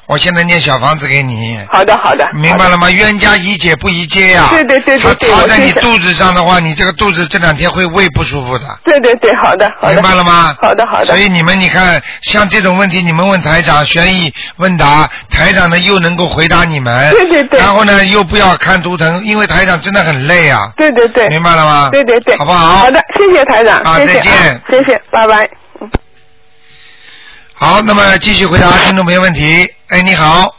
[0.05, 1.59] 我现在念小房子给你。
[1.73, 2.29] 好的好的。
[2.35, 2.91] 明白了吗？
[2.91, 8.79] 冤家宜解不宜结呀、对对对对对在你肚子上的话，你这个肚子这两天会胃不舒服的。
[8.85, 9.95] 对对对，好的好的。
[9.95, 10.55] 明白了吗？
[10.61, 17.11] 好的好的所以你们你看，像这种问题，你们问台长悬疑问答，台长呢又能够回答你们。
[17.13, 20.71] 对对对然后呢，又不要看图腾，因为台长真的很累啊。
[20.77, 21.27] 对对对。
[21.29, 21.89] 明白了吗？
[21.91, 22.37] 对对对。
[22.37, 22.79] 好不好？
[22.79, 25.49] 好的，谢谢台长，啊谢谢再见啊谢谢，拜拜。
[27.55, 29.69] 好，那么继续回答听众朋友问题。
[29.91, 30.55] 哎，你好，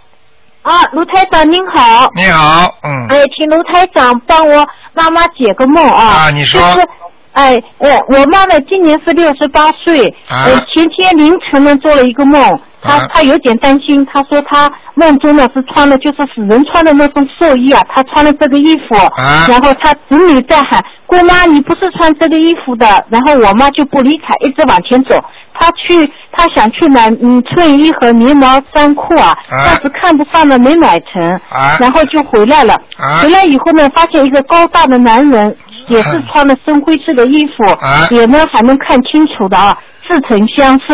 [0.62, 2.10] 啊，卢台长您好。
[2.16, 6.06] 你好，嗯，哎，请卢台长帮我妈妈解个梦啊。
[6.06, 6.88] 啊你说就是
[7.34, 12.42] 哎，呃，我妈妈今年是六十八岁，啊呃，前天凌晨呢做了一个梦，
[12.82, 19.46] 她、啊她有点担心，他说他梦中呢是穿的就是死人穿的那种寿衣啊，他穿了这个衣服，啊。
[19.48, 29.64] 然后他子女在喊姑妈你不是穿这个衣服的，然后我妈就不理睬，一直往前走，他去他想去买嗯衬衣和棉毛衫裤啊，啊。
[29.66, 31.78] 但是看不上了没买成，啊。
[31.80, 33.22] 然后就回来了，啊。
[33.22, 35.56] 回来以后呢，发现一个高大的男人，
[35.88, 38.08] 也是穿了深灰色的衣服，啊。
[38.10, 40.94] 也呢还能看清楚的啊，似曾相识。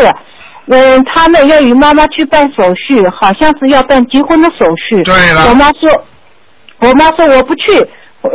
[0.69, 5.01] 嗯，他呢要与妈妈去办手续，好像是要办结婚的手续。
[5.03, 5.89] 对了我妈说，
[6.79, 7.87] 我妈说我不去，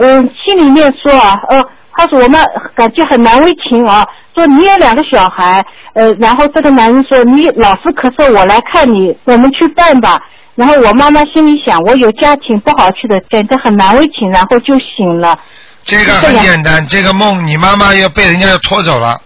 [0.02, 2.42] 嗯，心里面说啊，呃，她说我妈
[2.74, 5.62] 感觉很难为情啊，说你有两个小孩，
[5.94, 10.22] 呃，然后这个男人说你老是咳嗽，我来看你，我们去办吧。
[10.54, 15.38] 然后我妈妈心里想，我有家庭不好去的，感觉很难为情，然后就醒了。
[15.84, 19.20] 这个很简单，这个梦你妈妈要被人家要拖走了。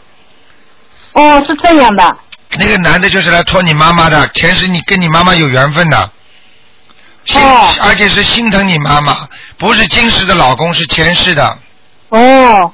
[1.14, 2.16] 哦，是这样的。
[2.58, 6.10] 那个男的就是来托你妈妈的，前世你跟你妈妈有缘分的，
[7.24, 11.58] 心、哦而且是心疼你妈妈，不是今世的老公，是前世的。
[12.08, 12.72] 哦，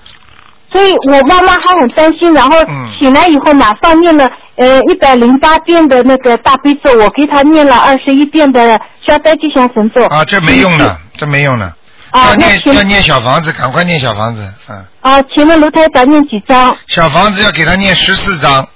[0.70, 10.04] 所以我妈妈还很担心，然后嗯醒来以后马上念了呃一百零八遍的那个大悲咒，我给她念了二十一遍的消灾吉祥神咒。
[10.06, 11.74] 啊，这没用的，这没用的。
[12.10, 16.76] 啊要念要念小房子，赶快念小房子，嗯，啊，请问卢台长念几张？
[16.86, 18.68] 小房子要给他念十四章，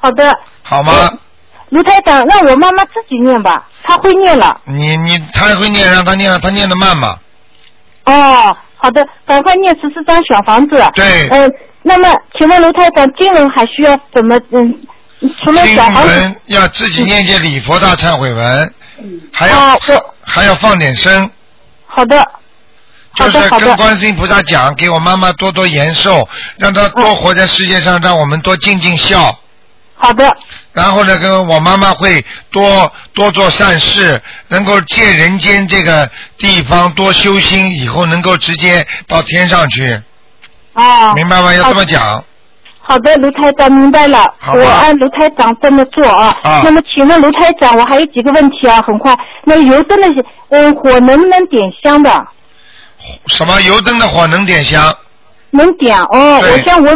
[0.00, 1.12] 好的，好吗？
[1.70, 4.58] 卢台长让我妈妈自己念吧，她会念了。
[4.64, 7.18] 你你她会念，让她念，她念的慢嘛。
[8.04, 10.76] 哦，好的，赶快念十四张小房子。
[10.94, 12.08] 对嗯、那么
[12.38, 14.74] 请问卢台长，经文还需要怎么嗯？
[15.44, 18.74] 除了经小房子文要自己念些礼佛大忏悔文，
[19.32, 19.76] 还要、啊
[20.22, 21.30] 还要放点声。
[21.86, 22.24] 好的，
[23.14, 29.38] 就是跟观世音菩萨讲，给我妈妈多多延寿，让她多活在世界上，让我们多尽尽孝。
[30.00, 30.36] 好的，
[30.72, 36.08] 然后呢，跟我妈妈会多多做善事，能够借人间这个
[36.38, 40.00] 地方多修心，以后能够直接到天上去，
[40.72, 41.52] 啊，明白吗？
[41.52, 42.24] 要这么讲。
[42.80, 46.34] 好的，卢台长明白了，我按卢台长这么做啊。
[46.42, 49.14] 啊那么请问卢台长，我还有几个问题啊，很快。
[49.44, 52.26] 那油灯的嗯火能不能点香的？
[53.26, 54.96] 什么油灯的火能点香？
[55.50, 56.90] 能点哦，我像我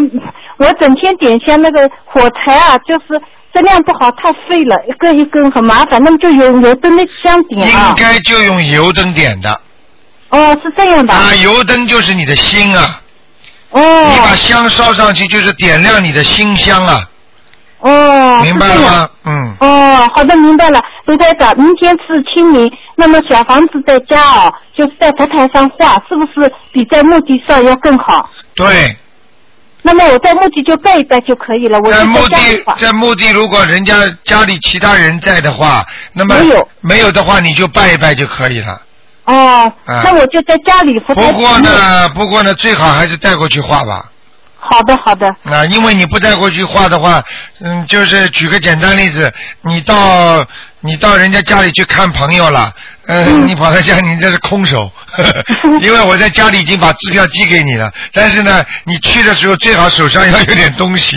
[0.58, 3.20] 我整天点香那个火柴啊，就是
[3.52, 6.02] 质量不好，太费了，一根一根很麻烦。
[6.02, 8.04] 那么就用油灯的香点啊应。
[8.04, 9.60] 该就用油灯点的
[10.30, 11.12] 哦，是这样的。
[11.12, 13.00] 啊，油灯就是你的心啊，
[13.70, 17.08] 哦你把哦香烧上去就是点亮你的心香啊，
[17.83, 19.09] 哦，明白了吗？
[19.25, 20.81] 嗯，哦，好的，明白了。
[21.05, 28.31] 卢台长，明天是清明，那么小房子在家哦，就是在佛台上画，是不是比在墓地上要更好？
[28.55, 28.97] 对，
[29.83, 32.21] 那么我在墓地就拜一拜就可以了，我在墓。
[32.29, 32.37] 地
[32.77, 38.81] 在墓地，如果人家家里其他人在的话，那么没有没有的话，你就拜一拜就可以了。
[39.25, 44.07] 哦，啊那我就在家里佛台不过呢，不过呢，最好还是带过去画吧。
[44.70, 45.27] 好的，好的。
[45.44, 47.22] 啊，因为你不带过去画的话，
[47.61, 50.44] 嗯，就是举个简单例子，你到
[50.81, 52.72] 你到人家家里去看朋友了，
[53.07, 54.90] 呃，嗯 你跑到家，你这是空手，
[55.83, 61.16] 因为我在家里已经把支票寄给你了，但是呢，你去的时候最好手上要有点东西，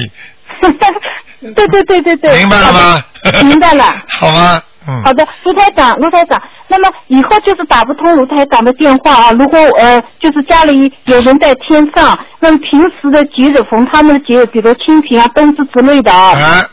[1.56, 2.38] 对对对对对。
[2.38, 3.04] 明白了吗
[3.44, 3.86] 明白了。
[4.20, 4.62] 好吗？
[4.88, 5.04] 嗯。
[5.04, 9.32] 好的，卢台长，卢台长，那么以后就是打不通卢台长的电话啊。
[9.32, 16.66] 如果呃，就是家里有人在天上，那么平时的节日逢他们的节日，比如清明啊、冬至之类的啊，啊，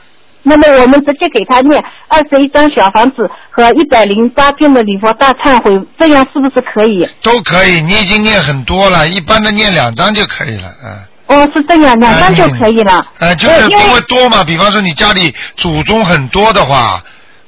[0.42, 7.08] 那么我们直接给他念二十一张小房子和一百零八遍的礼佛大忏悔，这样是不是可以？
[7.22, 10.98] 都可以，你已经念很多了，一般的念两张就可以了，嗯。
[11.28, 13.06] 哦，是这样，两张就可以了。
[13.18, 17.02] 呃，就是因为多嘛，比方说你家里祖宗很多的话，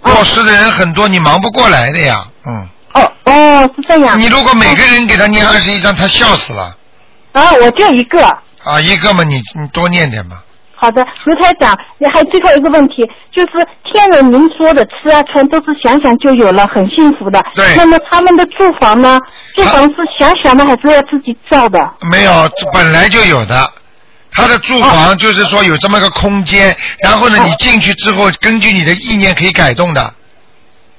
[0.05, 2.69] 过世的人很多，你忙不过来的呀，嗯。
[2.93, 4.21] 哦哦，是这样。
[4.21, 6.77] 你如果每个人给他念二十一张，他笑死了
[7.33, 8.25] 啊，我就一个。
[8.63, 8.81] 啊！
[8.81, 10.37] 一个嘛，你你多念点嘛。
[10.77, 12.95] 好的，卢台长，你还最后一个问题，
[13.33, 17.43] 就是天人您说的吃啊穿都是想想就有了，很幸福的。
[17.55, 19.19] 对那么他们的住房呢？
[19.57, 21.79] 住房是想想的，还是要自己造的？
[22.11, 22.33] 没有，
[22.73, 23.71] 本来就有的。
[24.35, 30.15] 他的住房就是说有这么个空间，然后呢，哦你进去之后，根据你的意念可以改动的。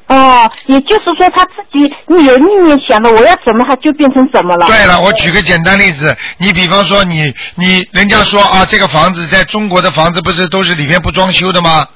[0.08, 4.67] 哦，也就是说他自己你有意念想的，我要怎么，他就变成怎么了。
[4.67, 11.88] 对了，我举个简单例子，你比方说你你人家说啊，这个房子在中国的房子不是都是里面不装修的吗？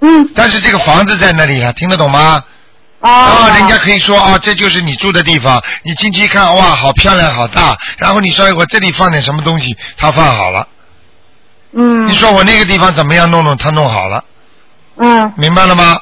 [0.00, 0.28] 嗯。
[0.34, 2.44] 但是这个房子在那里啊，听得懂吗？
[3.00, 3.08] 哦。
[3.08, 5.62] 然后人家可以说啊，这就是你住的地方。
[5.84, 7.74] 你进去一看，哇，好漂亮，好大。
[7.96, 10.68] 然后你说我这里放点什么东西，他放好了。
[11.74, 12.06] 嗯。
[12.06, 14.24] 你说我那个地方怎么样弄弄，他弄好了，
[14.96, 15.32] 嗯。
[15.36, 15.98] 明白了吗？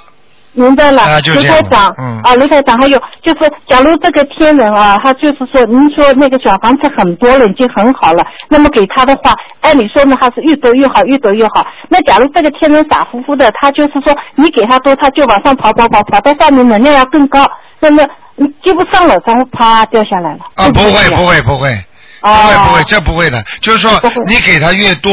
[0.54, 11.66] 明白了，啊就卢这样的台长，嗯啊，卢台长，还有就是，假如这个天人啊，他就是说，您说那个小房子很多了，已经很好了，那么给他的话，按理说呢，他是越多越好，越多越好。
[11.88, 18.06] 那假如这个天人傻乎乎的，他就是说，你给他多，他就往上跑跑跑，跑到上面能量要更高，那么
[18.36, 20.40] 你接不上了，然后啪掉下来了。
[20.56, 21.40] 啊，不会，不会。
[21.40, 21.74] 不会，
[22.20, 23.42] 不哦会，不会，这不会的。
[23.62, 23.90] 就是说，
[24.26, 25.10] 你给他越多，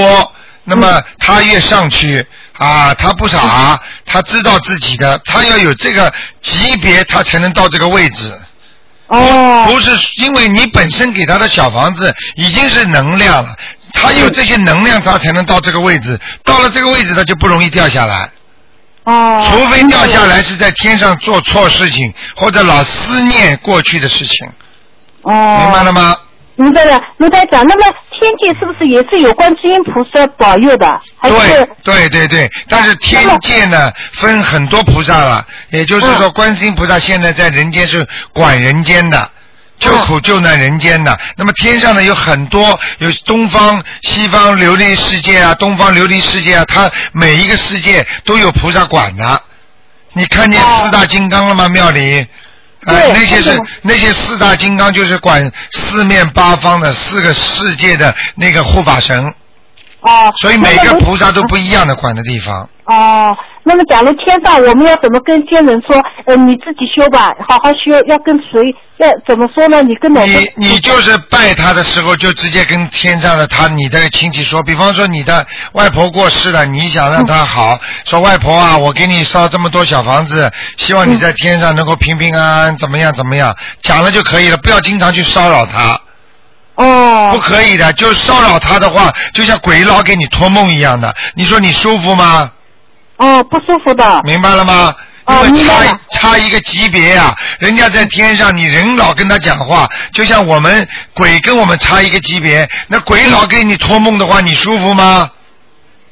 [0.69, 2.25] 那嗯么他越上去
[2.57, 8.31] 啊，他不傻，他知道自己的，他要有这个级别，他才能到这个位置。
[9.07, 9.65] 哦。
[9.67, 9.91] 不是
[10.23, 13.55] 因为你本身给他的小房子已经是能量了，
[13.93, 16.19] 他有这些能量，他才能到这个位置。
[16.43, 18.29] 到了这个位置，他就不容易掉下来。
[19.05, 19.49] 哦。
[19.49, 24.47] 除非掉下来是在天上做错事情，或者老思念过去的事情，
[25.23, 25.57] 哦。
[25.63, 26.15] 明白了吗？
[26.55, 30.85] 明白了，卢台长，那么天界是不是也是有观世音菩萨保佑的？
[31.17, 39.29] 还是对对对对，但是天界呢分很多菩萨了，也就是嗯说，观世音菩萨现在在人间是管人间的。
[39.79, 49.41] 救苦救难人间的，那么天上呢有很多，有东方、西方琉璃世界啊，东方琉璃世界啊，它每一个世界都有菩萨管的。
[50.11, 51.69] 你看见四大金刚了吗？
[51.69, 52.27] 庙里，
[52.85, 59.33] 呃，对那些是那些四大金刚，就是管四面八方的四个世界的那个护法神。
[60.01, 60.31] 哦。
[60.37, 62.69] 所以每个菩萨都不一样的管的地方。
[62.85, 65.95] 哦，那么假如天上我们要怎么跟天人说？
[66.25, 68.75] 呃，你自己修吧，好好修，要跟谁？
[68.97, 69.83] 要怎么说呢？
[69.83, 70.27] 你跟哪个？
[70.27, 86.01] 你你就是拜他的时候，就直接跟天上的他你的亲戚说，比方说你的外婆过世了，你想让她好，说外婆啊，我给你烧这么多小房子，希望你在天上能够平平安安，怎么样怎么样，讲了就可以了，不要经常去骚扰他。
[86.79, 87.29] 哦。
[87.31, 92.51] 不可以的，就骚扰他的话，就像鬼佬给你托梦一样的，你说你舒服吗？
[93.17, 94.21] 哦，不舒服的。
[94.23, 94.95] 明白了吗？
[95.27, 105.29] 因哦为差差一个级别呀、人家在天上，你人老跟他讲话，就像我们鬼跟我们差一个级别，那鬼老给你托梦的话，你舒服吗？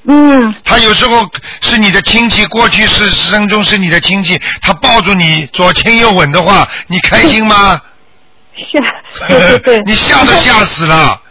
[0.07, 0.53] 嗯。
[0.63, 1.27] 他有时候
[1.61, 7.81] 是你的亲戚，过去是生中是你的亲戚，他抱住你左亲右吻的话，你开心吗？
[8.71, 8.79] 吓，
[9.27, 9.81] 对对对。
[9.83, 11.21] 你吓都吓死了。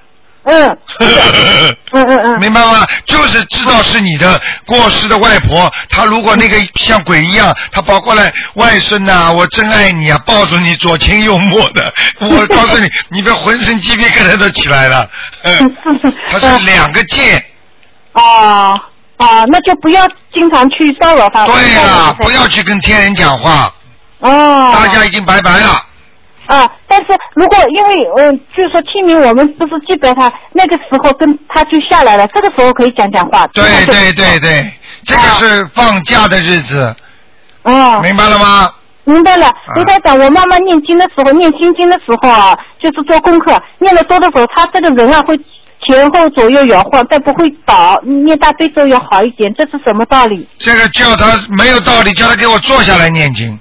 [0.48, 0.62] 嗯
[1.00, 2.86] 嗯嗯嗯，明白吗？
[3.04, 15.10] 就是知道是你的过世的外婆，她如果那个像鬼一样，她跑过来，外孙呐、我真爱你啊，抱住你左亲右摸的，我告诉你，你的浑身鸡皮疙瘩都起来了。
[15.42, 15.76] 嗯，
[16.30, 17.44] 它是两个剑，
[18.12, 18.80] 哦
[19.16, 21.44] 啊，那就不要经常去骚扰他。
[21.46, 23.68] 对呀、了不要去跟天人讲话，
[24.20, 24.70] 哦。
[24.72, 25.82] 大家已经拜拜了。
[26.46, 33.46] 啊，但是如果因为嗯，就是说清明我们不是记得他那个时候跟他就下来了，这个时候可以讲讲话。
[33.48, 34.72] 对对对对，
[35.04, 36.94] 这个是放假的日子，
[37.62, 38.70] 哦，明白了吗？
[39.04, 39.54] 明白了，啊。
[39.76, 45.38] 卢台长，我妈妈念经的时候，念心经的时候啊，就是做功课，念的多的时候，她这个人啊会
[45.82, 50.48] 前后左右摇晃，但不会倒，念大悲咒要好一点，这是什么道理？
[50.58, 53.56] 这个叫他没有道理，叫他给我坐下来念经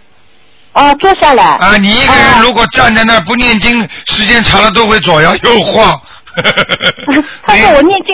[0.75, 1.43] 哦，坐下来。
[1.43, 1.77] 啊！
[1.77, 5.99] 你一个人如果站在那儿不念经，时间长了都会左摇右晃。
[7.47, 8.13] 他说我念经，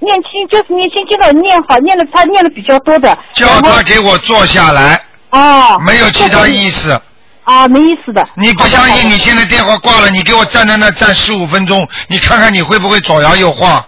[0.00, 3.16] 念经就是念心经的，念好，念的他念的比较多的。
[3.32, 5.78] 叫他给我坐下来，哦。
[5.86, 7.00] 没有其他意思。
[7.44, 8.26] 啊，没意思的。
[8.34, 9.08] 你不相信？
[9.08, 13.84] 你现在电话挂了，你给我站在那站十五分钟，你看看你会不会左摇右晃？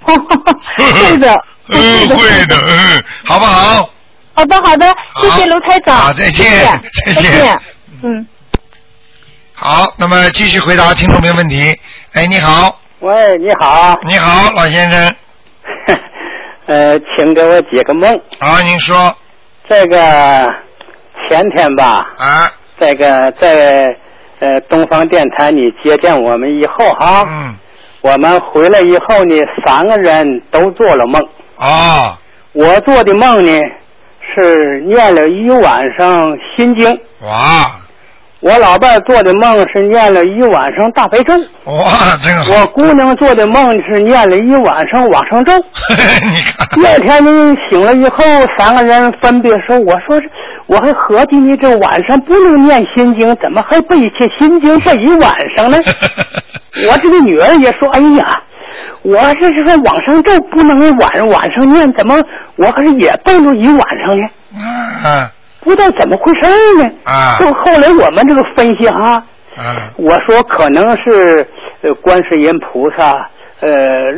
[0.04, 1.34] 会的，
[1.70, 3.88] 嗯，会的，嗯，好不好？
[4.40, 4.86] 好的，好的，
[5.20, 5.94] 谢谢卢台长。
[5.96, 6.64] 好再见谢谢
[7.04, 7.58] 再再见
[8.02, 8.26] 嗯。
[9.54, 11.78] 好，那么继续回答听众朋友问题。
[12.14, 15.14] 哎，你好，喂，你好，你好，老先生。
[16.64, 18.18] 呃，请给我解个梦。
[18.40, 19.14] 好，您说
[19.68, 20.54] 这个
[21.28, 23.94] 前天吧，啊，这个在
[24.38, 27.54] 呃东方电台你接见我们以后哈，嗯，
[28.00, 31.22] 我们回来以后呢，三个人都做了梦。
[31.56, 32.16] 哦，
[32.52, 33.52] 我做的梦呢
[34.34, 36.88] 是念了一晚上心经，
[37.22, 37.66] 哇，
[38.40, 42.52] 我老伴儿做的梦是念了一晚上大悲咒，哇，真好。
[42.52, 45.52] 我姑娘做的梦是念了一晚上往生咒。
[45.58, 48.24] 你看，第二天呢，醒了以后，
[48.56, 50.20] 三个人分别说：“我说，
[50.66, 55.78] 我还合计你这晚上不能念心经，怎么还背起心经背一晚上呢？”
[56.88, 58.40] 我这个女儿也说：“哎呀，
[59.02, 62.16] 我这是说往生咒不能晚晚上念，怎么
[62.56, 64.22] 我可是也蹦了一晚上呢？
[65.04, 65.30] 啊
[65.62, 69.22] 不知道怎么回事呢？”啊就后来我们这个分析哈，
[69.56, 71.46] 啊我说可能是
[71.82, 73.28] 呃观世音菩萨
[73.60, 73.68] 呃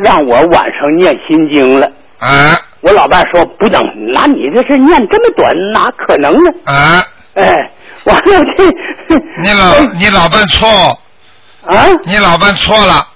[0.02, 1.86] 让我晚上念心经了。
[2.20, 3.80] 啊我老伴说不能，
[4.12, 6.50] 那你这是念这么短，哪可能呢？
[6.64, 7.02] 啊！
[7.34, 7.70] 哎，
[8.04, 8.64] 完了这
[9.40, 10.68] 你老你老伴错，
[11.64, 13.06] 啊你老伴错了，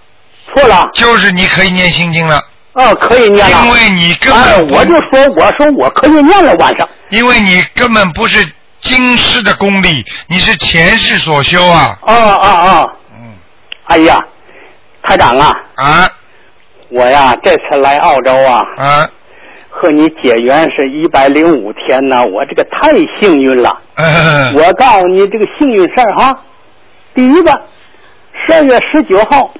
[0.56, 2.42] 错了就是你可以念心经了，
[2.72, 3.64] 哦，可以念了。
[3.64, 6.88] 因为你根本不我就说我说我可以念了晚上。
[7.10, 8.44] 因为你根本不是
[8.80, 11.98] 今世的功力，你是前世所修啊。
[12.02, 13.34] 哦哦哦，嗯
[13.84, 14.18] 哎呀，
[15.02, 16.10] 台长啊，啊
[16.88, 19.08] 我呀这次来澳洲啊，啊，
[19.68, 22.88] 和你结缘是一百零五天呐，我这个太
[23.20, 23.78] 幸运了。
[23.96, 26.38] 嗯我告诉你这个幸运事儿哈，
[27.14, 27.50] 第一个，
[28.46, 29.50] 十二月十九号啊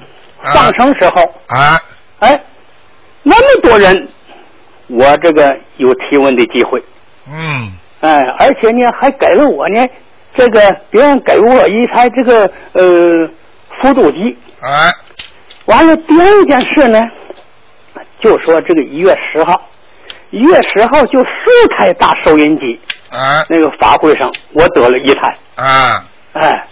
[0.43, 1.23] 上升时候。
[1.49, 1.81] 啊。
[2.19, 2.41] 哎，
[3.23, 4.09] 那么多人，
[4.87, 6.83] 我这个有提问的机会，
[7.29, 7.73] 嗯。
[8.01, 9.87] 哎，而且呢还给了我呢，
[10.37, 13.29] 这个别人给我一台这个呃
[13.81, 14.93] 复读机，啊。
[15.67, 17.11] 完了第二件事呢，
[18.21, 19.69] 就说这个一月十号，
[20.31, 23.45] 一月十号就四台大收音机，啊。
[23.51, 26.05] 那个法会上我得了一台，啊。
[26.33, 26.67] 哎，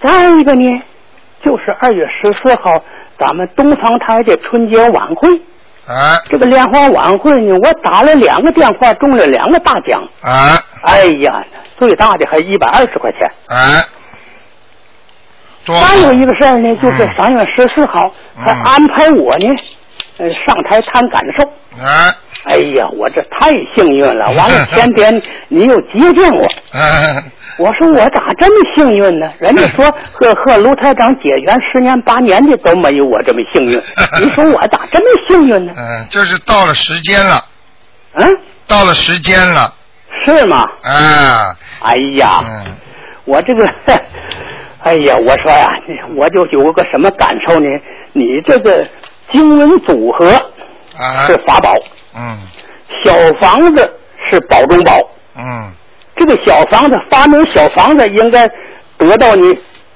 [0.00, 0.82] 再一个呢，
[1.44, 2.82] 就是二月十四号
[3.18, 5.28] 咱们东方台的春节晚会。
[5.84, 10.02] 啊这个联欢晚会呢，我打了两个电话，中了两个大奖。
[10.22, 11.44] 啊哎呀，
[11.76, 13.28] 最大的还一百二十块钱。
[13.48, 13.82] 啊！
[15.66, 19.48] 还有一个事儿呢，就是嗯三月十四号，嗯还安排我呢，
[20.18, 21.48] 呃，上台谈感受。
[21.84, 22.10] 啊
[22.44, 24.24] 哎呀，我这太幸运了！
[24.36, 26.42] 完了， 前天你又接见我，
[26.76, 27.22] 啊
[27.58, 29.30] 我说我咋这么幸运呢？
[29.38, 33.72] 人家说 和和卢台长结缘十年八年的都没有我这么幸运。
[34.22, 35.72] 你说我咋这么幸运呢？
[35.76, 37.44] 嗯，就是到了时间了，
[38.14, 38.36] 嗯，
[38.66, 39.72] 到了时间了
[40.24, 40.62] 是吗？
[40.82, 42.76] 啊哎呀，嗯
[43.24, 43.64] 我这个，
[44.82, 45.66] 哎呀，我说呀，
[46.16, 47.66] 我就有个什么感受呢？
[48.14, 48.84] 你这个
[49.30, 50.26] 经文组合
[50.98, 51.72] 啊是法宝，
[52.16, 52.38] 嗯
[53.04, 53.94] 小房子
[54.30, 54.92] 是宝中宝。
[55.36, 55.72] 嗯
[56.16, 58.46] 这个小房子发明小房子应该
[58.98, 59.42] 得到你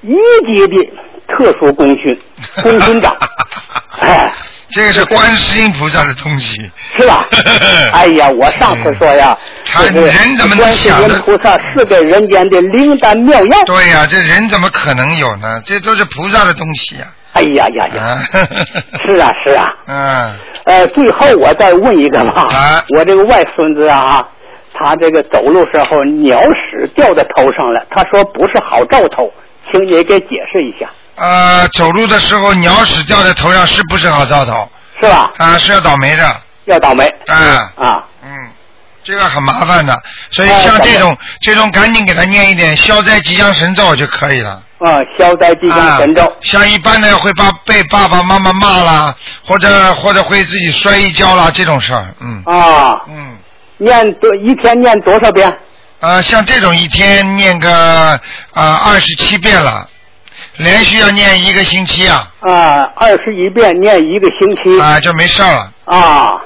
[0.03, 0.14] 一
[0.53, 0.93] 级的
[1.29, 2.19] 特殊功勋，
[2.62, 3.14] 功勋长，
[4.01, 4.31] 哎，
[4.69, 7.27] 这个是观世音菩萨的东西，是吧？
[7.93, 11.09] 哎呀，我上次说呀，他这个人怎么能观世想的？
[11.14, 13.64] 音菩萨是给人间的灵丹妙药。
[13.64, 15.61] 对呀、这人怎么可能有呢？
[15.64, 18.19] 这都是菩萨的东西呀、哎呀呀呀，啊，
[19.07, 19.67] 是啊是啊。
[19.87, 22.85] 嗯，呃，最后我再问一个吧，啊。
[22.97, 24.23] 我这个外孙子啊，
[24.79, 29.33] 他这个走路时候鸟屎掉在头上了，他说不是好兆头，
[29.70, 34.68] 请你给解释一下，呃，走路的时候鸟屎掉在头上是不是好兆头？
[35.01, 35.31] 是吧？
[35.39, 36.22] 啊，是要倒霉的。
[36.66, 38.05] 要倒霉啊，啊！
[38.24, 38.29] 嗯，
[39.05, 39.97] 这个很麻烦的，
[40.33, 44.61] 所以哎像这种这种赶紧给他念一点消灾吉祥神咒就可以了。
[44.79, 49.14] 啊，消灾吉祥神咒啊，像一般的会把被爸爸妈妈骂啦，
[49.47, 53.37] 或者或者会自己摔一跤啦这种事儿，嗯啊，嗯。
[53.79, 55.53] 念多一天念多少遍？
[56.01, 57.70] 呃，像这种一天念个
[58.53, 59.89] 啊二十七遍了，
[60.59, 66.41] 连续要念一个星期啊，啊，二十一遍念一个星期啊就没事了，啊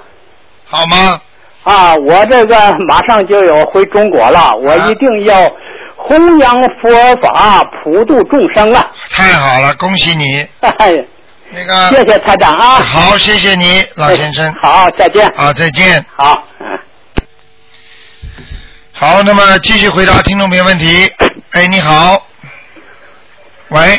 [0.66, 1.20] 好吗？
[1.64, 1.95] 啊！
[1.97, 2.57] 我这个
[2.89, 5.53] 马上就要回中国了，我啊一定要
[5.97, 8.87] 弘扬佛法，普度众生啊！
[9.11, 10.47] 太好了，恭喜你。
[10.61, 11.05] 哎，
[11.51, 12.76] 那个谢谢台长啊！
[12.76, 14.55] 好，谢谢你，老先生。
[14.61, 15.26] 好，再见。
[15.37, 16.03] 啊，再见。
[16.16, 16.66] 好，嗯。
[19.01, 21.11] 好，那么继续回答听众朋友问题。
[21.53, 22.23] 哎，你好。
[23.71, 23.99] 喂，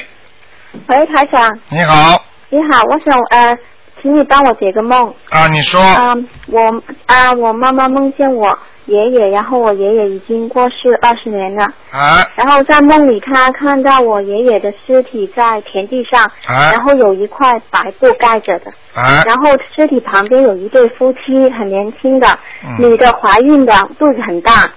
[0.86, 2.24] 喂，台长，你好。
[2.50, 3.58] 你好，我想呃，
[4.00, 5.12] 请你帮我解个梦。
[5.32, 5.82] 啊，你说。
[5.82, 11.66] 嗯，我啊，我妈妈梦见我爷爷，然后我爷爷已经过世二十年了。
[11.90, 19.46] 啊然后在梦里，她看到我爷爷的尸体在田地上，啊然后有一块白布盖着的，啊然后
[19.76, 24.70] 尸体旁边有一对夫妻，很年轻的，嗯女的怀孕的，肚子很大，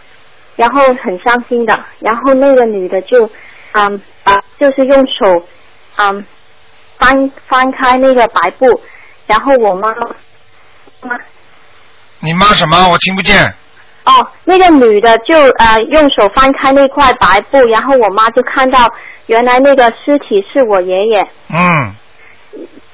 [0.57, 3.29] 然后很伤心的，然后那个女的就，
[3.73, 5.47] 嗯把，就是用手，
[5.97, 6.25] 嗯，
[6.99, 8.67] 翻翻开那个白布，
[9.27, 9.89] 然后我妈
[11.03, 11.17] 妈。
[12.21, 12.89] 你妈什么？
[12.89, 13.53] 我听不见。
[14.05, 18.93] 哦，那个女的就呃用手翻开那块白布，然后我妈就看到
[19.27, 21.95] 原来那个尸体是我爷爷，嗯，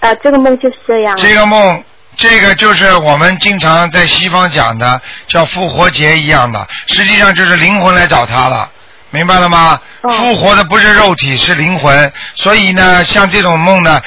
[0.01, 1.17] 呃，这个梦就是这样。
[1.17, 1.85] 这个梦，
[2.21, 8.71] 这个就是我们经常在西方讲的叫复活节一样的，实际上就是灵魂来找他了。
[9.09, 9.81] 明白了吗？
[10.03, 12.13] 哦复活的不是肉体，是灵魂。
[12.35, 14.03] 所以呢，像这种梦呢，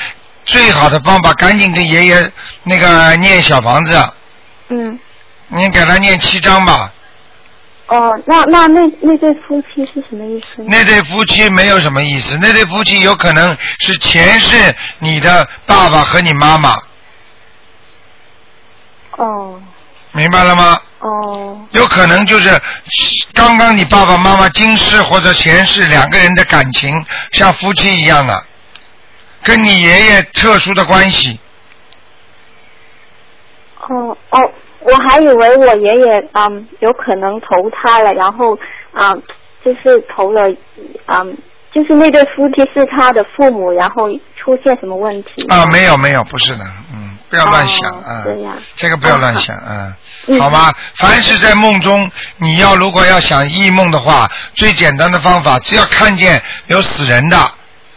[0.46, 4.00] 最好的方法，赶紧跟爷爷那个念小房子，
[4.70, 5.00] 嗯，
[5.48, 6.94] 你给他念七章吧。
[7.88, 10.64] 哦，那那那那对夫妻是什么意思？
[10.68, 16.78] 那对夫妻没有什么意思，那对夫妻有可能是前世你的爸爸和你妈妈，
[19.18, 19.62] 哦
[20.12, 20.80] 明白了吗？
[21.00, 22.50] 哦有可能就是
[23.34, 26.94] 刚刚你爸爸妈妈今世或者前世两个人的感情
[27.32, 28.44] 像夫妻一样的，
[29.44, 31.40] 跟你爷爷特殊的关系。
[33.82, 34.40] 哦哦，
[34.82, 38.58] 我还以为我爷爷嗯有可能投胎了，然后
[38.94, 39.22] 嗯
[39.66, 40.48] 就是投了
[41.08, 41.36] 嗯
[41.74, 44.08] 就是那对夫妻是他的父母，然后
[44.38, 45.44] 出现什么问题？
[45.50, 49.94] 啊，没有没有，不是的，嗯，不要乱想哦啊这个不要乱想， 嗯，
[50.28, 50.72] 嗯好吗？
[50.94, 57.52] 凡是在梦中，你要如果要想忆梦的话，最简单的方法，只要看见有死人的，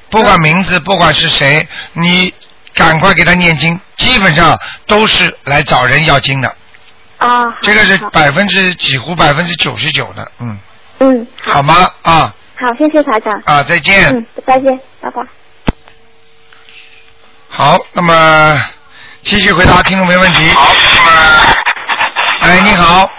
[0.08, 2.32] 不管名字，不管是谁，你
[2.74, 6.48] 赶快给他念经，基本上都是来找人要经的，
[7.18, 10.58] 啊，好这个是百分之几乎百分之九十九的，嗯，
[11.00, 11.90] 嗯好吗？
[12.00, 13.38] 啊好，谢谢台长。
[13.44, 14.08] 啊，再见。
[14.16, 15.22] 嗯，再见，拜拜。
[17.50, 18.62] 好，那么
[19.26, 20.48] 继续回答听众没问题。
[20.50, 20.72] 好，
[22.42, 23.10] 哎，你好，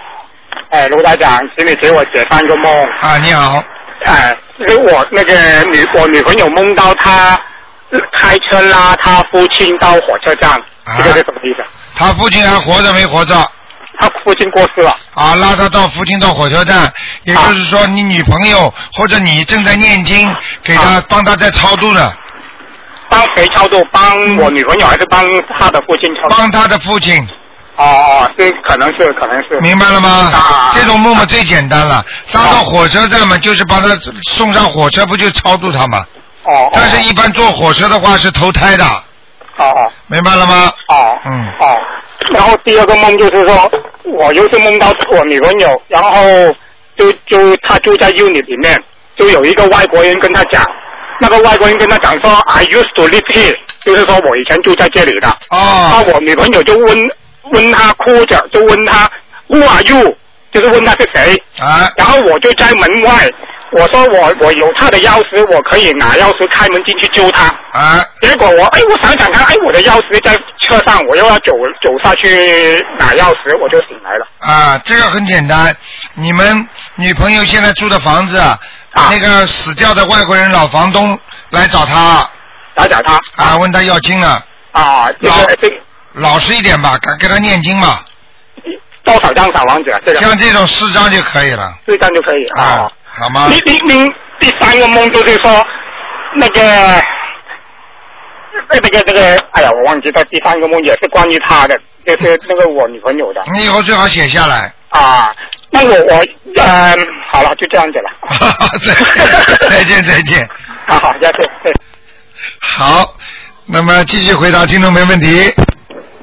[0.70, 2.88] 哎，卢台长，请你给我解三个梦。
[2.98, 3.62] 啊，你好，
[4.06, 4.34] 哎，
[4.88, 5.34] 我那个
[5.64, 7.38] 女我女朋友梦到她
[7.90, 10.52] 呃开车拉她父亲到火车站，
[10.84, 11.68] 啊这个是什么意思？
[11.94, 13.34] 他父亲还活着没活着？
[14.00, 14.96] 他父亲过世了。
[15.12, 16.90] 啊，拉他到父亲到火车站，
[17.24, 22.14] 也就是说，你女朋友或者你正在念经，给他帮他在超度呢，
[23.08, 23.80] 帮谁操作？
[23.92, 25.24] 帮我女朋友还是帮
[25.56, 26.36] 他的父亲操作？
[26.36, 27.16] 帮他的父亲，
[27.76, 29.58] 哦哦，这可能是可能是。
[29.60, 30.70] 明白了吗啊？
[30.72, 33.88] 这种梦嘛最简单了，搭到火车站嘛，就是把他
[34.30, 36.04] 送上火车，不就超度他嘛？
[36.44, 36.70] 哦哦。
[36.72, 40.72] 但是，一般坐火车的话是投胎的，哦哦明白了吗？
[40.88, 41.18] 哦。
[41.24, 41.66] 嗯哦，
[42.32, 43.70] 然后第二个梦就是说，
[44.04, 46.20] 我又是梦到我女朋友，然后
[46.96, 48.80] 就就她住在 unit 里面，
[49.16, 50.64] 就有一个外国人跟她讲，
[51.20, 55.28] 那个外国人跟他讲说，I used to live here，就是说我以前住在这里的。
[55.50, 57.10] 哦那我女朋友就问
[57.50, 59.10] 问他哭着，就问他
[59.48, 60.16] Who are you？
[60.50, 61.36] 就是问他是谁。
[61.60, 63.28] 啊然后我就在门外，
[63.72, 67.46] 我说我我有他的钥匙，我可以拿钥匙开门进去救他。
[67.72, 71.52] 啊结果我哎，我想想看，哎，我的钥匙在车上，我又要走
[71.82, 74.26] 走下去拿钥匙，我就醒来了。
[74.40, 75.74] 啊，这个很简单，
[76.14, 78.58] 你们女朋友现在住的房子，啊
[78.94, 81.18] 那个死掉的外国人老房东
[81.50, 82.28] 来找他，
[82.74, 85.76] 打打他啊，问他要经了，啊，这个这个
[86.14, 88.00] 老实一点吧，给给他念经嘛，
[89.04, 90.00] 多少张小王子啊？
[90.04, 93.48] 这个像这种四张就可以了，四张就可以啊啊。，好吗？
[93.50, 95.66] 你你你第三个梦就是说，
[96.34, 96.60] 那个
[98.70, 104.72] 那个那个，哎呀，我忘记了第三个梦也是关于他的，就是那个我女朋友的你以后最好写下来。
[104.90, 105.34] 啊。
[105.70, 106.24] 那我我
[106.56, 106.96] 嗯、
[107.30, 109.68] 好了，就这样子了。
[109.70, 110.48] 再见再见。
[110.86, 111.48] 好好，再见。
[111.62, 111.72] 对
[112.60, 113.14] 好，
[113.66, 115.52] 那么继续回答听众没问题。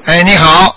[0.06, 0.76] 哎，你好，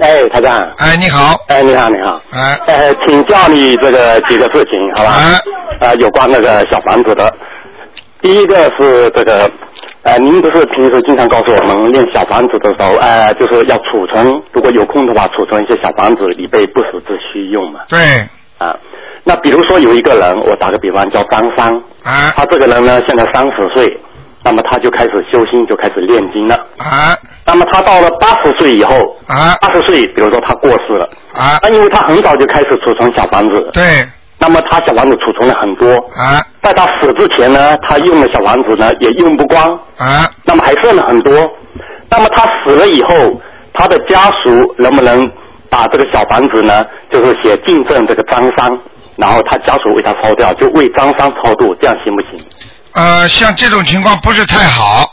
[0.00, 0.70] 哎，台长。
[0.76, 1.34] 哎，你好。
[1.48, 2.20] 哎，你好，你好。
[2.30, 2.58] 哎。
[2.66, 5.14] 呃，请教你这个几个事情，好吧？
[5.16, 5.40] 哎。
[5.80, 7.34] 呃，有关那个小房子的。
[8.20, 9.50] 第一个是这个，
[10.08, 17.80] 呃，您不是平时经常告诉我们练小房子的时候，呃，就是要储存，如果有空的话，储存一些小房子以备不时之需用嘛。
[17.90, 17.98] 对。
[18.56, 18.74] 啊，
[19.22, 23.86] 那比如说有一个人，我打个比方叫张三，啊他这个人呢现在三十岁，
[24.42, 26.54] 那么他就开始修心，就开始练经了。
[26.78, 28.94] 啊那么他到了八十岁以后，
[29.26, 31.04] 啊八十岁，比如说他过世了，
[31.34, 33.82] 啊，那因为他很早就开始储存小房子，对
[34.38, 41.32] 那么他小房子储存了很多，啊在他死之前呢，他用的小房子呢也用不光，啊那么还剩了很多。
[42.10, 43.40] 那么他死了以后，
[43.74, 45.30] 他的家属能不能
[45.68, 48.70] 把这个小房子呢，就是写进赠这个张三，
[49.16, 52.38] 然后他家属为他抄掉，就为张三超度，这样行不行？
[52.94, 55.04] 呃，像这种情况不是太好。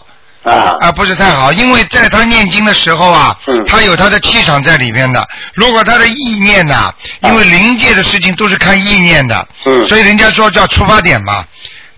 [0.45, 5.27] 啊啊，不是太好，因为在他念经的时候啊，嗯他有他的气场在里面的。
[5.55, 6.93] 如果他的意念呐、
[7.23, 11.43] 因为灵界的事情都是看意念的，嗯所以人家说叫出发点嘛，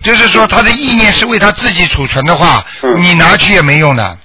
[0.02, 4.18] 就是说他的意念是为他自己储存的话，嗯你拿去也没用的。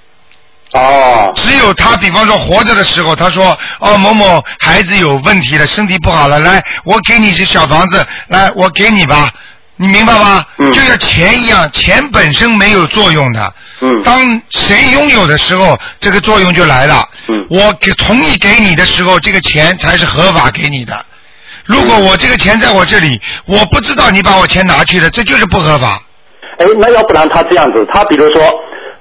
[0.72, 9.30] 哦，只有他，比方说活着的时候，他说哦某某孩子有问题了，身体不好了，来我给你这小房子，来我给你吧，
[9.76, 10.44] 你明白吗？
[10.58, 13.52] 嗯就像钱一样，钱本身没有作用的。
[13.80, 17.08] 嗯当谁拥有的时候，这个作用就来了。
[17.28, 20.94] 嗯我给同意给你的时候，这个钱才是合法给你的。
[21.64, 26.00] 如果我这个钱在我这里，我不知道你把我钱拿去了，这就是不合法。
[26.58, 28.42] 哎，那要不然他这样子，他比如说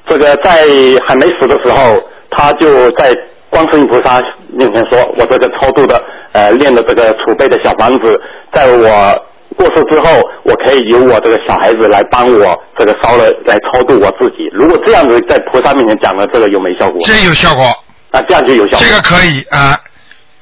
[0.08, 0.66] 这个在
[1.06, 2.02] 还没死的时候，
[2.32, 3.16] 他就在
[3.50, 4.20] 观世音菩萨
[4.52, 8.20] 面前说：“我这个超度的呃练的这个储备的小房子，
[8.52, 9.14] 在我
[9.54, 14.50] 过世之后，我可以由我这个小孩子来帮我这个烧了来超度我自己。
[14.54, 17.00] 如果这样子在菩萨面前讲了，这个有没效果？
[17.06, 17.64] 这有效果，
[18.12, 18.80] 啊，这样就有效果。
[18.86, 19.80] 这个可以啊。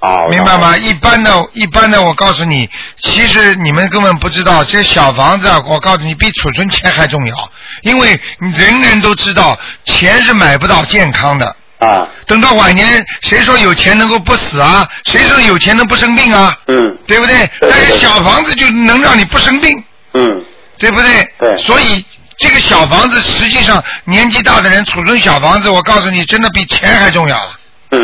[0.03, 0.75] 哦，明白吗？
[0.75, 7.35] 一般的，一般的，我告诉你，其实你们根本不知道，这小房子啊，我告诉你，比储存钱还重要，
[7.83, 11.55] 因为人人都知道，钱是买不到健康的。
[11.81, 14.87] 啊，等到晚年，谁说有钱能够不死啊？
[15.05, 16.55] 谁说有钱能不生病啊？
[16.67, 17.35] 嗯对不对？
[17.59, 20.45] 对但是小房子就能让你不生病，嗯
[20.77, 21.27] 对不对？
[21.39, 22.05] 对所以
[22.37, 27.59] 这个小房子，实际上年纪大的人储存小房子，我告诉你，真的比钱还重要了。
[27.91, 27.99] 嗯，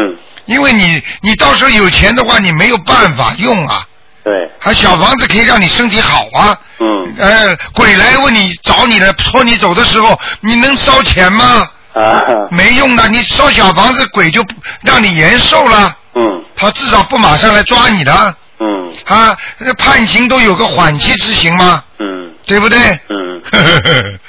[0.46, 3.86] 因为你你到时候有钱的话，你没有办法用啊。
[4.24, 6.60] 对，还小房子可以让你身体好啊。
[6.80, 11.66] 嗯呃，鬼来问你找你了，拖你走的时候，你能烧钱吗？
[12.04, 15.96] 啊， 没用的，你烧小房子，鬼就不让你延寿了。
[16.16, 18.12] 嗯他至少不马上来抓你的
[18.60, 21.84] 嗯啊，那判刑都有个缓期执行吗？
[22.00, 22.78] 嗯对不对？
[23.10, 23.42] 嗯。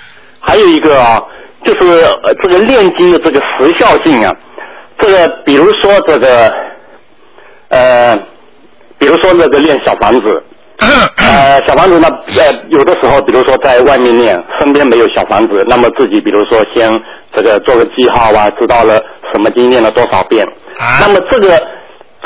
[0.40, 1.20] 还有一个啊，
[1.64, 1.86] 就是
[2.22, 4.34] 呃这个炼金的这个时效性啊，
[4.98, 6.52] 这个比如说这个
[7.68, 8.16] 呃，
[8.98, 10.42] 比如说那个炼小房子，
[10.80, 17.00] 呃，小房子呢，呃，有的时候，比如说在外面练，身边没有小房子，那么自己比如说先
[17.32, 18.98] 这个做个记号啊，知道了
[19.32, 20.44] 什么经练了多少遍，
[20.78, 21.60] 啊那么这个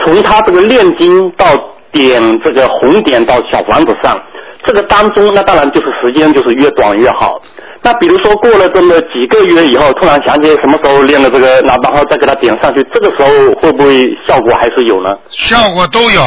[0.05, 1.47] 从他这个炼经到
[1.93, 4.21] 点这个红点到小房子上，
[4.67, 7.41] 这个当中，那当然就是时间就是越短越好。
[7.85, 15.11] 那比如说过了这么几个月以后，突然想起什么时候练了这个，那然后再给他点上去，这个时候会不会效果还是有呢？
[15.31, 16.23] 效果都有，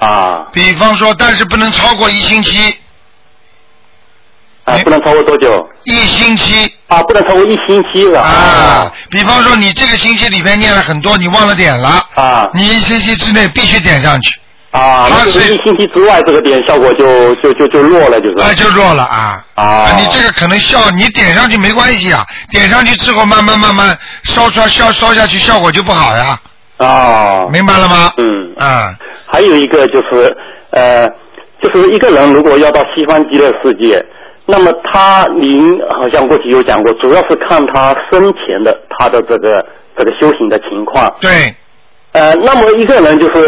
[0.00, 2.74] 啊比方说，但是不能超过一星期，
[4.64, 5.68] 啊，不能超过多久？
[5.84, 8.20] 一星期啊，不能超过一星期是吧？
[8.20, 8.92] 啊。
[9.10, 14.38] 比方说，你这个星期里面念了很多，你忘了点了，啊你一星期之内必须点上去，
[14.70, 18.42] 啊，那就是一星期之外，这个点效果就就就就弱了，就是。
[18.42, 19.44] 啊就弱了啊。
[19.54, 26.40] 啊你这个可能效，你点上去没关系啊，点上去之后慢慢慢慢烧烧烧烧下去，效果就不好呀，
[26.78, 28.12] 啊，明白了吗？
[28.16, 28.94] 嗯，啊，
[29.30, 30.36] 还有一个就是
[30.70, 31.08] 呃，
[31.62, 34.02] 就是一个人如果要到西方极乐世界，
[34.46, 39.64] 那么他您好像过去有讲过，主要是看他生前的他的这个
[39.96, 41.14] 这个修行的情况。
[41.20, 41.30] 对，
[42.12, 43.42] 呃，那么一个人就是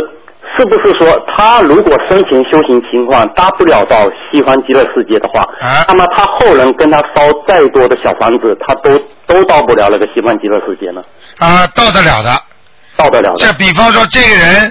[0.57, 11.03] 是不是说他如果生前修行情况达不了到西方极乐世界的话，啊那么他后人跟他烧再多的小房子，他都都到不了那个西方极乐世界呢？
[11.39, 12.31] 啊，到得了的。
[12.95, 13.37] 到得了的。
[13.39, 14.71] 这比方说，这个人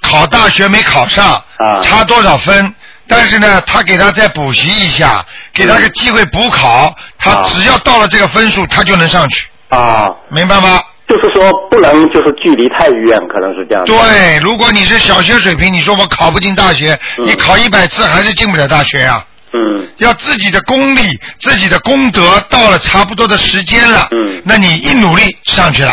[0.00, 2.74] 考大学没考上，啊差多少分？
[3.08, 10.80] 但是呢，他给他再补习一下，给他个机会补考，他啊只要到了这个分数，他就能上去，啊，明白吗？
[11.08, 13.84] 就是说不能就是距离太远，可能是这样。。
[13.84, 19.22] 对，如果你是小学水平，你说我考不进大学，嗯你考一百次还是进不了大学呀、
[19.52, 21.02] 嗯要自己的功力、
[21.38, 25.92] 自己的功德到了差不多的时间了，嗯那你一努力上去了，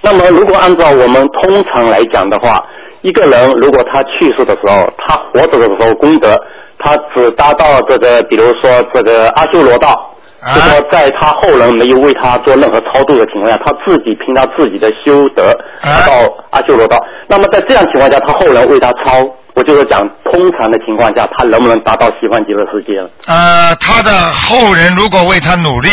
[0.00, 2.64] 那么，如果按照我们通常来讲的话，
[3.02, 6.36] 一个人如果他去世的时候，他活着的时候功德，
[6.78, 15.48] 他只达到这个，比如说这个阿修罗道，啊就说在他后人没有为他做任何超度的情况下，他自己凭他自己的修德
[15.80, 16.12] 啊到
[16.50, 16.96] 阿修罗道。
[17.28, 19.24] 那么在这样情况下，他后人为他超，
[19.54, 23.08] 我就是讲通常的情况下，他能不能达到西方极乐世界了？
[23.26, 25.88] 呃，他的后人如果为他努力，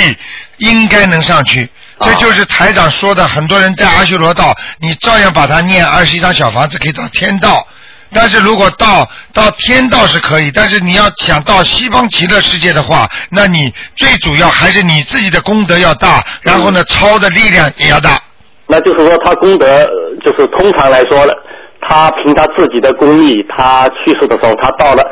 [0.58, 1.70] 应该能上去。
[2.02, 7.66] 这就是台长说的，很多人在阿修罗道，你照样把他念二十一张小房子，可以到天道。
[8.14, 18.20] 但是如果到到天道是可以，但是你要想到西方极乐世界的话，那你最主要还是你自己的功德要大，然后呢，超的力量也要大。
[18.68, 19.90] 那就是说，他功德，呃
[20.24, 21.34] 就是通常来说了，
[21.82, 25.04] 他凭他自己的功力，他去世的时候，他到了，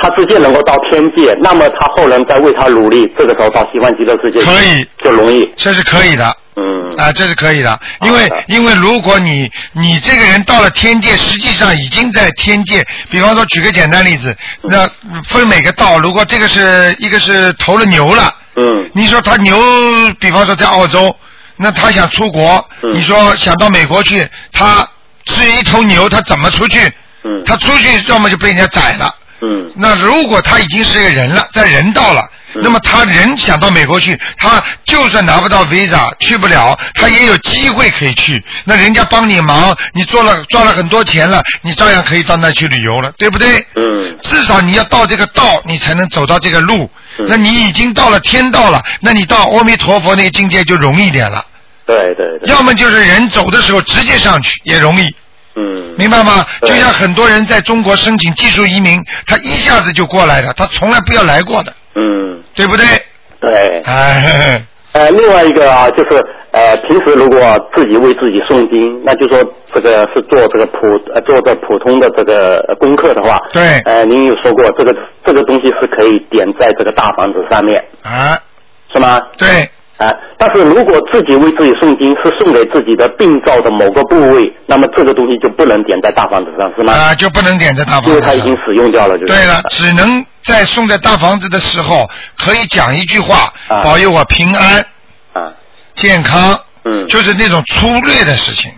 [0.00, 5.50] 他直接能够到天界，那么他后人再为他努力，这个时候到西方极乐世界可以就容易。
[5.56, 6.36] 这是可以的。
[6.60, 12.84] 嗯啊，这是可以的，因为因为如果你你这个人到了天界，实际上已经在天界。
[13.08, 14.88] 比方说，举个简单例子，那
[15.22, 19.56] 分每个道，如果这个是一个是投了牛了，嗯你说他牛，
[20.18, 21.14] 比方说在澳洲，
[21.56, 24.84] 那他想出国，嗯你说想到美国去，他
[25.26, 26.80] 是一头牛，他怎么出去？
[27.22, 29.14] 嗯他出去要么就被人家宰了。
[29.40, 38.42] 嗯那如果他已经是个人了，在人道了，嗯那么他人想到美国去，他就算拿不到 visa 去不了，他也有机会可以去。
[38.64, 43.64] 那人家帮你忙，你做了赚了很多钱了，你照样可以到那去旅游了，对不对？
[43.76, 46.90] 嗯至少你要到这个道，你才能走到这个路。
[47.18, 51.44] 嗯那你已经到了天道了，那你到阿弥陀佛那个境界就容易点了。
[51.84, 52.48] 对对对。
[52.48, 55.14] 要么就是人走的时候直接上去也容易。
[55.58, 55.94] 嗯。
[55.98, 56.46] 明白吗？
[56.62, 62.42] 就像很多人在中国申请技术移民，他一下子就过来了，他从来不要来过的，嗯。
[62.54, 62.86] 对不对？
[63.40, 63.82] 对。
[63.84, 66.10] 哎， 呃，另外一个啊，就是
[66.50, 67.38] 呃，平时如果
[67.74, 69.38] 自己为自己诵经，那就说
[69.72, 73.80] 这个是做这个普呃做的普通的这个呃功课的话，对。
[73.84, 74.94] 呃，您有说过这个
[75.24, 78.38] 这个东西是可以点在这个大房子上面，啊，
[78.92, 79.20] 是吗？
[79.36, 79.68] 对，
[79.98, 86.92] 啊、但是如果自己为自己诵经是送给自己的病灶的某个部位，那么这个东西就不能点在大房子上，是吗？
[86.92, 88.56] 啊，就不能点在大房子因为它已经。
[88.64, 89.32] 使用掉了，就是。
[89.32, 94.84] 对了，只能在送在大房子的时候，可以讲一句话，啊保佑我平安
[95.32, 95.52] 啊，
[95.94, 98.70] 健康，嗯，就是那种粗略的事情。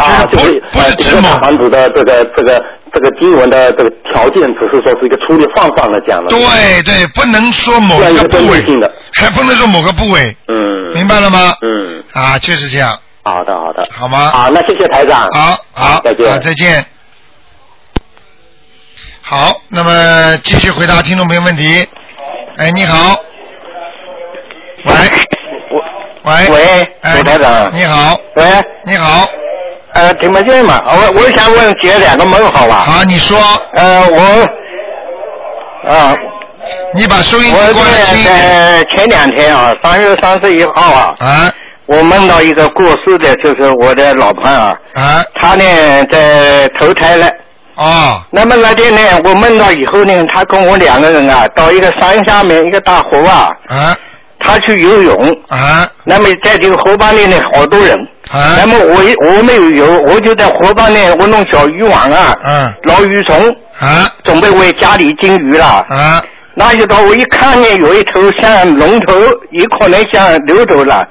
[0.00, 6.28] 啊，就就是是不不是呃这个指某房子的这个这个这个经文的这个条件，只是说是一个粗略泛泛的讲了。
[6.28, 11.54] 对对，不能说某一个个部位性的，还不能说某个部位，嗯，明白了吗？
[11.60, 14.30] 嗯，啊，就是这样，好的好的，好吗？
[14.30, 15.28] 好，那谢谢台长。
[15.32, 16.84] 好好，再见好再见。
[19.20, 21.86] 好，那么继续回答听众朋友问题。
[22.56, 23.16] 哎，你好。
[24.84, 24.94] 喂。
[26.24, 26.48] 喂。
[26.50, 27.70] 喂，哎台长。
[27.72, 28.18] 你好。
[28.34, 28.44] 喂，
[28.86, 29.28] 你好。
[29.92, 30.80] 呃，听不见嘛？
[30.86, 32.84] 我我想问解两个梦，好吧？
[32.86, 33.36] 好，你说。
[33.74, 36.12] 呃，我啊，
[36.94, 38.36] 你把收音机我关了轻一点。
[38.36, 41.50] 在前两天啊，三月三十一号啊，啊
[41.86, 45.64] 我梦到一个过世的，就是我的老伴啊，啊他呢
[46.10, 47.26] 在投胎了。
[47.74, 53.96] 哦那么那天呢，我梦到以后呢，他跟我两个人啊，到一个山下面一个大湖啊，啊
[54.38, 55.16] 他去游泳。
[55.48, 57.98] 啊那么在这个湖畔里呢，好多人。
[58.32, 65.66] 啊那么我一我没有油，我就在河旁呢，我弄小渔网啊，嗯捞鱼虫，啊准备为家里金鱼了。
[65.66, 66.22] 啊
[66.54, 69.14] 那一到我一看呢，有一头像龙头，
[69.52, 71.06] 也可能像牛头了，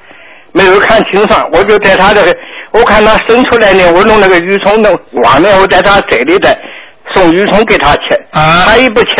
[0.52, 2.34] 没有看清楚，我就在它的，
[2.72, 4.90] 我看它伸出来呢，我弄那个鱼虫的
[5.22, 6.56] 网呢，我在它嘴里的
[7.12, 9.10] 送鱼虫给它吃，啊它也不吃。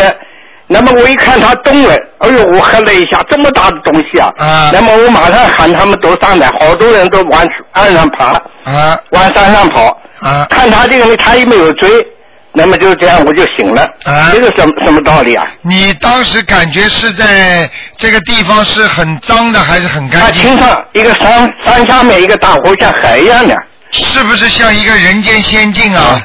[0.73, 4.31] 那么我一看他动了，哎呦，我喝了一下，这么大的东西啊！
[4.37, 8.27] 啊那么我马上喊他们都上来，好多人都往岸上爬，
[8.63, 9.97] 啊往山上跑。
[10.21, 11.89] 啊看他这个呢，他也没有追，
[12.53, 13.83] 那么就这样我就醒了。
[14.05, 15.45] 啊这个什么什么道理啊？
[15.63, 20.41] 你当时感觉是在这个地方是很脏的，还是很干净？
[20.43, 23.55] 清上一个山山下面一个大湖，像海一样的。
[23.91, 26.21] 是不是像一个人间仙境啊？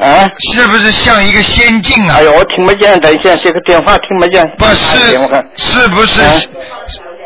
[0.00, 0.30] 啊？
[0.52, 2.16] 是不是像一个仙境啊？
[2.18, 4.46] 哎呦，我听不见，等一下，这个电话听不见。
[4.58, 5.18] 不是，
[5.56, 6.20] 是不是？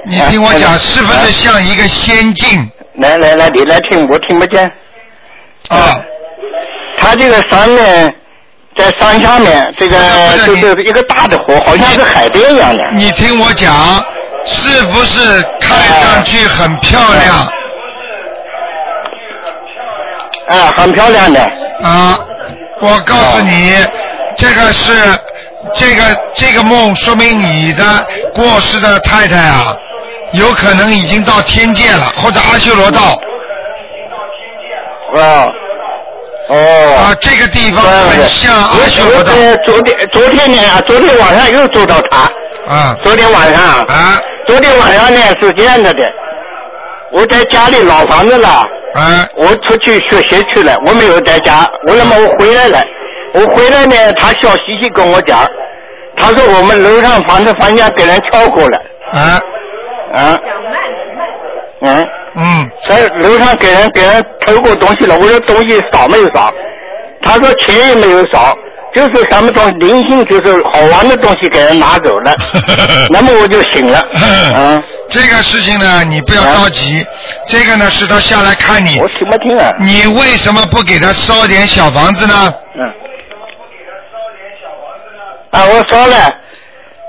[0.07, 2.71] 你听我讲，是不是像一个仙境？
[2.95, 4.71] 来来来，你来听，我听不见。
[5.69, 6.01] 啊。
[6.97, 7.83] 他这个山呢，
[8.77, 9.97] 在山下面，这个
[10.47, 12.83] 就是一个大的湖，好像是海边一样的。
[12.97, 14.05] 你听我讲，
[14.45, 17.37] 是不是看上去很漂亮？
[20.49, 21.41] 啊，很漂亮的。
[21.83, 22.19] 啊，
[22.81, 23.75] 我告诉你，
[24.37, 24.93] 这个是
[25.75, 26.03] 这个
[26.33, 27.85] 这个梦，说明你的
[28.35, 29.77] 过世的太太啊，
[30.33, 33.21] 有可能已经到天界了，或者阿修罗道。
[35.15, 35.53] 啊。
[36.49, 36.57] 哦。
[36.97, 39.33] 啊，这个地方很像阿修罗道。
[39.67, 42.19] 昨天昨天呢，昨天晚上又做到他。
[42.73, 42.97] 啊。
[43.05, 43.83] 昨天晚上。
[43.83, 44.19] 啊。
[44.49, 46.03] 昨天晚上呢是这样的的，
[47.13, 48.63] 我在家里老房子了。
[48.95, 49.27] 啊。
[49.37, 51.69] 我出去学习去了，我没有在家。
[51.87, 52.83] 我那么我回来了，
[53.35, 55.47] 我回来呢，他笑嘻嘻跟我讲，
[56.17, 58.79] 他说我们楼上房子房间给人敲过了。
[59.13, 59.41] 啊。
[60.13, 60.39] 啊。
[61.81, 62.09] 嗯。
[62.37, 62.71] 嗯。
[62.83, 66.53] 在楼上给人给人偷过东西了，我说东西少没有少？
[67.23, 68.57] 他说钱也没有少，
[68.95, 72.35] 就是什么东西零星，就是好玩的东西给人拿走了。
[73.11, 74.01] 那么我就醒了。
[74.55, 74.83] 嗯。
[75.09, 77.05] 这个事情呢，你不要着急。
[77.49, 78.99] 这个呢，是他下来看你。
[79.01, 79.73] 我听不听啊？
[79.81, 82.55] 你为什么不给他烧点小房子呢？
[82.77, 82.93] 嗯。
[85.51, 86.35] 啊，我烧了，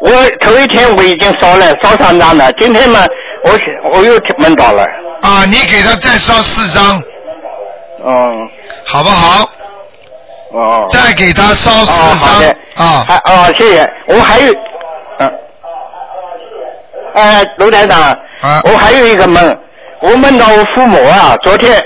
[0.01, 2.51] 我头一天我已经烧了，烧三张了。
[2.53, 3.05] 今天嘛，
[3.45, 3.51] 我
[3.91, 4.83] 我又梦到了。
[5.21, 7.01] 啊，你给他再烧四张。
[8.03, 8.49] 嗯。
[8.85, 9.47] 好不好？
[10.51, 10.87] 哦。
[10.89, 11.95] 再给他烧四张。
[11.95, 12.55] 哦，好的。
[12.75, 13.05] 啊。
[13.07, 13.89] 还哦，谢谢。
[14.07, 14.53] 我还有，
[15.19, 15.31] 嗯。
[17.13, 18.01] 呃，卢台长，
[18.41, 19.57] 啊、我还有一个梦，
[19.99, 21.83] 我梦到我父母啊，昨天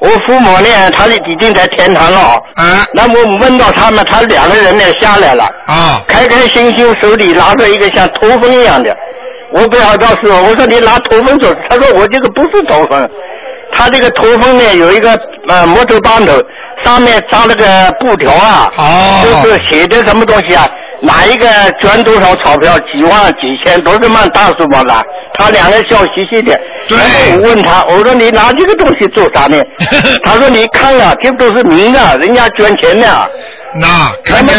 [0.00, 2.18] 我父母呢，他们已经在天堂了，
[2.56, 8.94] 啊，那么我梦到他们，他两个人呢下来了，啊，开开心心手里拿着一个像驼峰一样的，
[9.52, 13.08] 我不要告诉我，我说你拿驼峰走，他说我这个不是驼峰，
[13.72, 15.16] 他这个驼峰呢有一个
[15.48, 16.32] 呃木头棒头，
[16.84, 17.64] 上面扎了个
[17.98, 20.68] 布条啊，哦，就是写的什么东西啊？
[21.00, 21.46] 哪一个
[21.80, 25.04] 捐多少钞票，几万几千都是蛮大数目的。
[25.36, 26.58] 他两个笑嘻嘻的。
[26.88, 26.96] 对。
[27.32, 29.58] 我问他，我说你拿这个东西做啥呢？
[30.24, 33.30] 他说你看了，这都是明的，人家捐钱的。
[33.74, 34.56] 那看见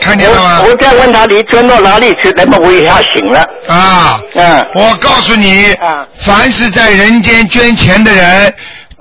[0.00, 0.62] 看见了吗？
[0.66, 2.32] 我再问他，你捐到哪里去？
[2.34, 3.40] 那么我一下醒了。
[3.68, 4.20] 啊。
[4.34, 4.66] 嗯。
[4.74, 8.52] 我告诉你，啊，凡是在人间捐钱的人，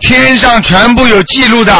[0.01, 1.73] 天上全部有记录的。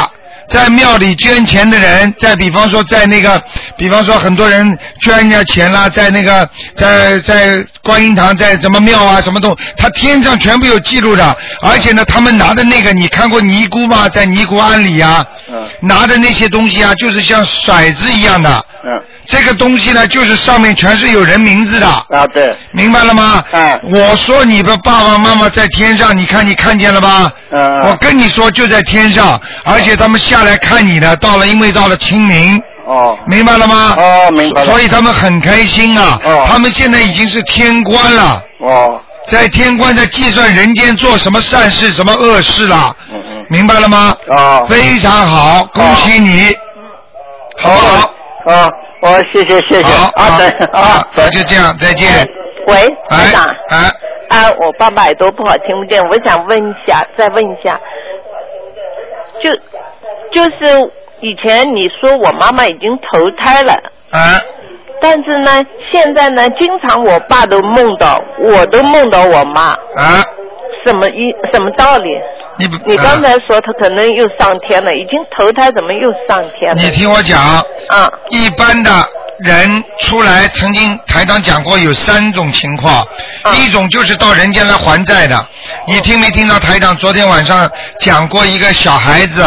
[0.50, 3.42] 在庙里捐钱的人，在比方说在那个，
[3.78, 11.36] 比方说很多人捐人家钱啦，在那个在在观音堂，在什么庙啊，什么东，他天上全部有记录的。
[11.62, 14.08] 而且呢，他们拿的那个，你看过尼姑吗？
[14.10, 18.66] 在尼姑庵里啊，嗯，拿的那些东西啊，就是像骰子一样的。
[18.84, 19.02] 嗯。
[19.26, 21.88] 这个东西呢，就是上面全是有人名字的。
[21.88, 22.54] 啊，对。
[22.74, 23.42] 明白了吗？
[23.52, 23.80] 嗯。
[23.94, 27.32] 我说你的爸爸妈妈在天上，你看你看见了吧？
[27.50, 27.80] 嗯。
[27.84, 32.60] 我跟你说就在天上，而且他们下来看你的，到了因为到了清明。
[32.88, 33.16] 哦。
[33.28, 33.94] 明白了吗？
[33.96, 34.66] 哦，明白了。
[34.68, 36.20] 所以他们很开心啊。
[36.26, 36.44] 哦。
[36.48, 38.44] 他们现在已经是天官了。
[38.60, 39.00] 哦。
[39.28, 42.96] 在天官在计算人间做什么善事、什么恶事了。
[43.12, 43.46] 嗯嗯。
[43.50, 44.18] 明白了吗？
[44.30, 44.66] 哦。
[44.68, 46.56] 非常好，恭喜你。
[47.58, 48.14] 好不好？
[48.52, 48.68] 啊，
[49.02, 49.84] 我谢谢谢谢。
[49.84, 52.28] 好啊，对啊，那就这样，再见。
[52.68, 52.76] 喂，
[53.10, 53.56] 哎台长。
[53.70, 53.78] 哎。
[54.30, 56.04] 啊，我爸爸耳朵不好，听不见。
[56.10, 57.80] 我想问一下，再问一下，
[59.44, 59.50] 就
[60.34, 63.74] 就是以前你说我妈妈已经投胎了，
[64.12, 64.42] 啊。
[65.02, 69.72] 但是呢，现在呢，经常我爸都梦到，我都梦到我妈。
[69.96, 70.26] 啊。
[70.86, 72.10] 什么一什么道理？
[72.58, 76.82] 你不你刚才说他可能又上天了，已经投胎，怎么又上天了？
[76.82, 77.40] 你听我讲。
[77.40, 78.12] 啊。
[78.30, 78.90] 一般的
[79.44, 83.06] 人出来，曾经台长讲过有三种情况，
[83.42, 85.48] 啊一种就是到人间来还债的。
[85.88, 87.70] 你听没听到台长昨天晚上
[88.00, 89.46] 讲过一个小孩子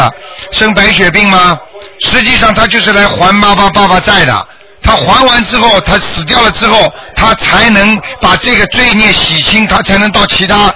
[0.52, 1.58] 生白血病吗？
[2.00, 4.48] 实际上他就是来还妈妈爸爸债的。
[4.82, 10.72] 他还完之后，他死掉了之后，他才能把这个罪孽洗清，他才能到其他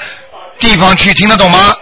[0.59, 1.75] 地方去，听得懂吗？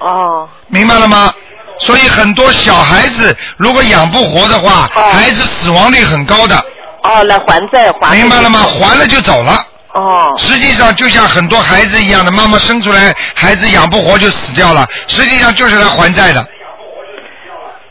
[0.00, 0.48] 哦。
[0.68, 1.34] 明白了吗？
[1.78, 6.56] 所以很多小孩子如果养不活的话，孩子死亡率很高的。
[7.04, 8.16] 哦，来还债还。
[8.16, 8.60] 明白了吗？
[8.60, 9.64] 还了就走了。
[9.94, 10.32] 哦。
[10.36, 16.46] 实际上就像很多孩子一样的，妈妈生出来孩子养不活就死掉了，实际上就是来还债的。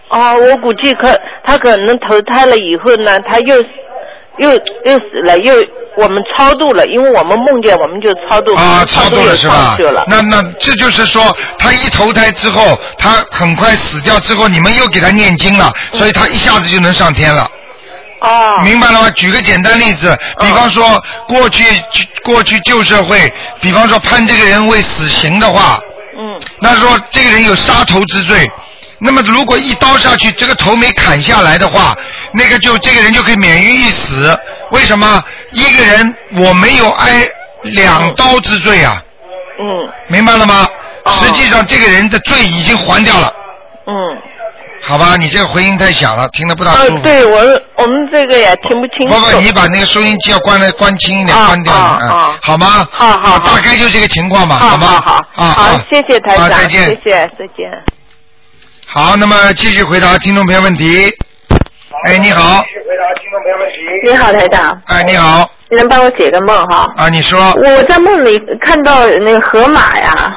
[0.10, 3.56] 哦，我估计可他可能投胎了以后呢，他又
[4.38, 5.54] 又又死了，又
[5.98, 9.78] 我们超度了，因为我们梦见我们就超度，啊，超超度了是吧。
[10.08, 17.46] 那那这就是说，他一投胎之后，他很快死掉之后，你们又给他念经了，所以他一下子就能上天了。
[18.22, 18.62] 哦。
[18.64, 19.10] 明白了吗？
[19.12, 21.64] 举个简单例子，比方说过去
[22.24, 25.78] 过去旧社会，比方说判这个人为死刑的话，
[26.18, 28.50] 嗯，那说这个人有杀头之罪。
[29.04, 31.96] 那么如果一刀下去，这个头没砍下来的话，
[32.34, 34.38] 那个就这个人就可以免于一死。
[34.70, 35.24] 为什么？
[35.52, 37.28] 一个人我没有挨
[37.64, 39.02] 两刀之罪啊，
[39.60, 39.66] 嗯
[40.08, 40.68] 明白了吗？
[41.20, 43.34] 实际上这个人的罪已经还掉了。
[43.88, 44.22] 嗯。
[44.84, 47.40] 好吧，你这个回音太响了，听得不大呃舒服。，对我
[47.76, 49.14] 我们这个也听不清楚。
[49.14, 52.88] 不不，你把那个收音机要关的关轻一点，啊关掉啊好吗？
[52.92, 54.88] 好好好大概就这个情况吧，好吗？
[54.88, 58.01] 好好啊好啊，谢谢台长，好再见谢谢，再见。
[58.94, 61.10] 好，那么继续回答听众朋友问题。
[62.04, 64.82] 哎，你好，继续回答听众朋友问题你好，台长。
[64.88, 66.86] 哎，你好，你能帮我解个梦哈？
[66.98, 70.34] 啊，你说我在梦里看到那个河马呀，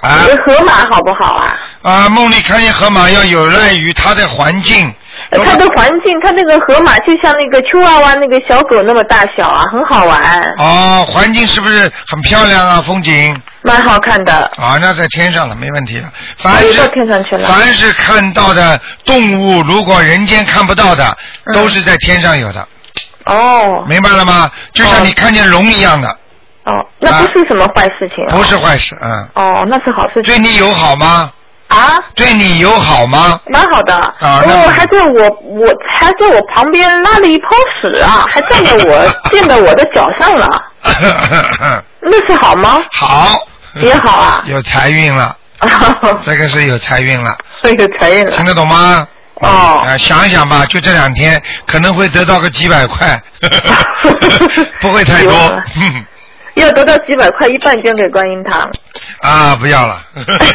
[0.00, 1.56] 啊那河马好不好啊？
[1.82, 4.92] 啊，梦里看见河马要有赖于它的环境，
[5.30, 12.82] 呃它的环境，它那个河马就像那个秋娃娃那个小狗那么大小啊，很好玩，哦，环境是不是很漂亮啊？
[12.86, 14.50] 风景蛮好看的。
[14.56, 16.10] 啊，那在天上了，没问题了。
[16.38, 17.46] 凡是天上去了。
[17.48, 22.66] 凡是看到的动物，如果人间看不到的，嗯都是在天上有的，
[23.26, 24.50] 哦明白了吗？
[24.72, 26.16] 就像你看见龙一样的，哦，
[26.98, 28.36] 那不是什么坏事情啊。
[28.36, 29.28] 不是坏事，嗯。
[29.34, 30.24] 哦，那是好事情。
[30.24, 31.30] 对你友好吗？
[31.68, 31.96] 啊？
[32.14, 33.40] 对你友好吗？
[33.46, 33.94] 蛮好的。
[33.94, 37.48] 啊那我还在我我还在我旁边拉了一泡
[37.80, 40.48] 屎啊，还站在我 溅到我的脚上了，
[42.02, 42.82] 那是好吗？
[42.92, 43.38] 好。
[43.82, 44.42] 也好啊。
[44.50, 45.34] 有财运了，
[46.24, 48.30] 这个是有财运了，有财运了。
[48.32, 49.06] 听得懂吗？
[49.42, 49.82] 哦。
[49.86, 53.20] 啊，想想吧，就这两天可能会得到个几百块，
[54.80, 55.32] 不会太多
[56.54, 58.70] 要得到几百块，一半捐给观音堂。
[59.20, 59.96] 啊，不要了，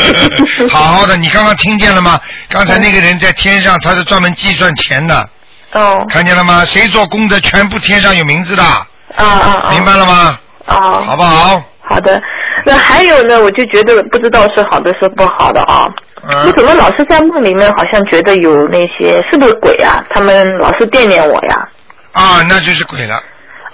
[0.70, 2.20] 好好的，你刚刚听见了吗？
[2.50, 5.30] 刚才那个人在天上，他是专门计算钱的，
[5.74, 6.04] 哦。
[6.10, 6.64] 看见了吗？
[6.66, 8.86] 谁做功德，全部天上有名字的，啊
[9.16, 9.72] 啊啊！
[9.72, 10.40] 明白了吗？
[10.66, 10.76] 啊。
[11.06, 11.62] 好不好？
[11.88, 12.20] 好的，
[12.66, 15.88] 那还有呢，我就觉得不知道是好的是不好的啊。
[16.28, 20.04] 嗯我怎么老是在梦里面好像觉得有那些是不是鬼啊？
[20.10, 21.70] 他们老是惦念我呀。
[22.14, 23.22] 啊，那就是鬼了。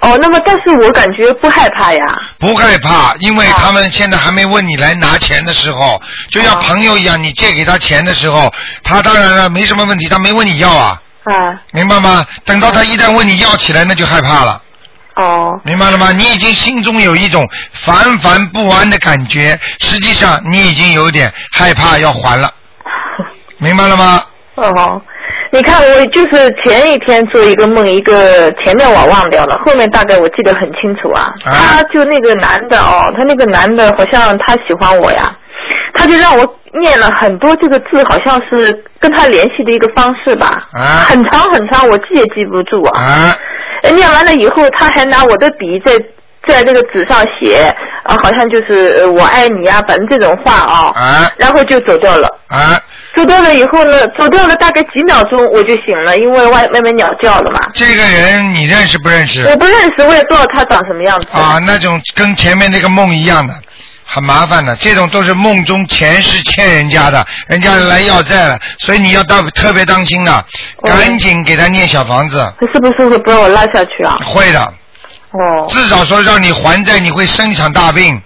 [0.02, 2.04] 哦，那么但是我感觉不害怕呀。
[2.40, 8.52] 不害怕，因啊为他们现在还没问你来拿钱的时候，就像朋友一样，你借给他钱的时候，
[8.84, 11.62] 他当然了没什么问题，他没问你要啊，啊。
[11.72, 12.26] 明白吗？
[12.46, 14.62] 等到他一旦问你要起来，那就害怕了。
[15.16, 15.60] 哦。
[15.64, 16.12] 明白了吗？
[16.12, 22.52] 你已经心中有一种烦烦不安的感觉，实际上你已经有点害怕要还了，
[23.60, 24.24] 明白了吗？
[24.56, 25.02] 哦，
[25.54, 31.34] 你看我就是前一天做一个梦，一个前面我忘掉了，后面大概我记得很清楚啊。
[31.44, 35.36] 他就那个男的哦，他那个男的好像他喜欢我呀，
[35.94, 40.64] 他就让我念了很多这个字，好像是跟他联系的一个方式吧。
[40.72, 41.04] 啊。
[41.10, 43.02] 很长很长，我记也记不住啊。
[43.02, 43.38] 啊。
[43.94, 46.00] 念完了以后，他还拿我的笔在
[46.48, 50.94] 在这个纸上写，啊，好像就是呃我爱你啊，反正这种话啊。
[50.96, 51.32] 啊。
[51.38, 52.28] 然后就走掉了。
[52.48, 52.80] 啊。
[53.16, 57.60] 走掉了以后呢，走掉了大概几秒钟我就醒了，因为外外面鸟叫了嘛。
[57.74, 59.44] 这个人你认识不认识？
[59.46, 61.28] 我不认识，我也不知道他长什么样子。
[61.32, 63.54] 啊，那种跟前面那个梦一样的，
[64.06, 64.76] 很麻烦的。
[64.78, 70.46] 这种都是梦中前世欠人家的，人家来要债了，所以你要当特别当心的，
[70.84, 72.38] 赶紧给他念小房子。
[72.60, 74.16] 他是不是会把我拉下去啊？
[74.26, 74.74] 会的。
[75.32, 75.66] 哦。
[75.68, 78.22] 至少说让你还债，你会生一场大病。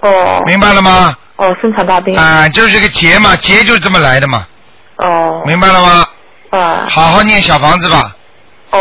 [0.00, 0.42] 哦。
[0.46, 1.16] 明白了吗？
[1.36, 2.16] 哦，生产大病。
[2.18, 4.46] 啊，就是个劫嘛，劫就是这么来的嘛。
[4.96, 5.42] 哦。
[5.44, 6.06] 明白了吗？
[6.50, 6.86] 啊。
[6.88, 8.16] 好好念小房子吧。
[8.70, 8.78] 哦。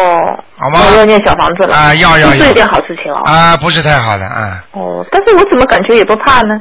[0.57, 0.79] 好吗？
[0.89, 1.75] 我要念小房子了。
[1.75, 2.35] 啊，要要要。
[2.35, 3.21] 这是一件好事情哦。
[3.25, 4.63] 啊，不是太好的啊。
[4.71, 6.59] 哦，但是我怎么感觉也不怕呢？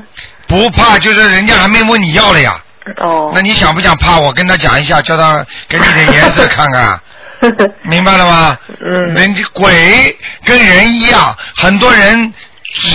[0.49, 2.59] 不怕，就是人家还没问你要了呀。
[2.99, 3.31] 哦。
[3.35, 4.19] 那你想不想怕？
[4.19, 7.01] 我跟他讲一下，叫他给你点颜色看看。
[7.83, 8.59] 明白了吗？
[8.81, 9.15] 嗯。
[9.15, 12.33] 人家鬼跟人一样，很多人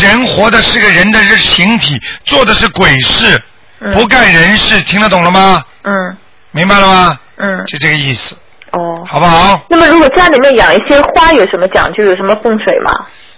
[0.01, 3.41] 人活的是个人的形体，做的是鬼事，
[3.93, 5.63] 不干人事，听得懂了吗？
[5.83, 6.17] 嗯。
[6.51, 7.19] 明白了吗？
[7.37, 7.65] 嗯。
[7.65, 8.35] 就这个意思，
[8.71, 9.03] 哦。
[9.07, 9.61] 好不好？
[9.69, 12.03] 那么如果家里面养一些花有什么讲究？
[12.03, 12.91] 有什么风水吗？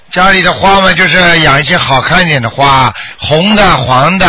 [0.10, 4.28] 家里的花嘛，就是养一些好看一点的花，红的、黄的，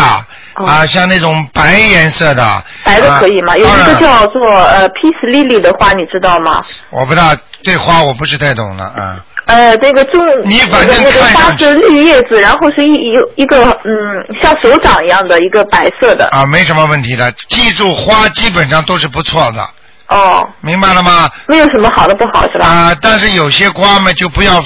[0.55, 2.45] 啊，像那种白颜色的。
[2.45, 3.55] 哦白的可以吗？
[3.55, 6.63] 啊有一个叫做呃 peace lily 的花，你知道吗？
[6.91, 7.35] 我不知道
[7.65, 9.17] 对花我不是太懂了啊。
[9.47, 16.29] 呃，这个中你反正那个看上花是绿叶子，然后是一一一个嗯像手掌一样的一个白色的。
[16.29, 17.31] 啊，没什么问题的。
[17.49, 19.69] 记住，花基本上都是不错的。
[20.09, 21.31] 哦，明白了吗？
[21.49, 22.67] 没有什么好的不好是吧？
[22.67, 24.63] 啊，但是有些花嘛，就不要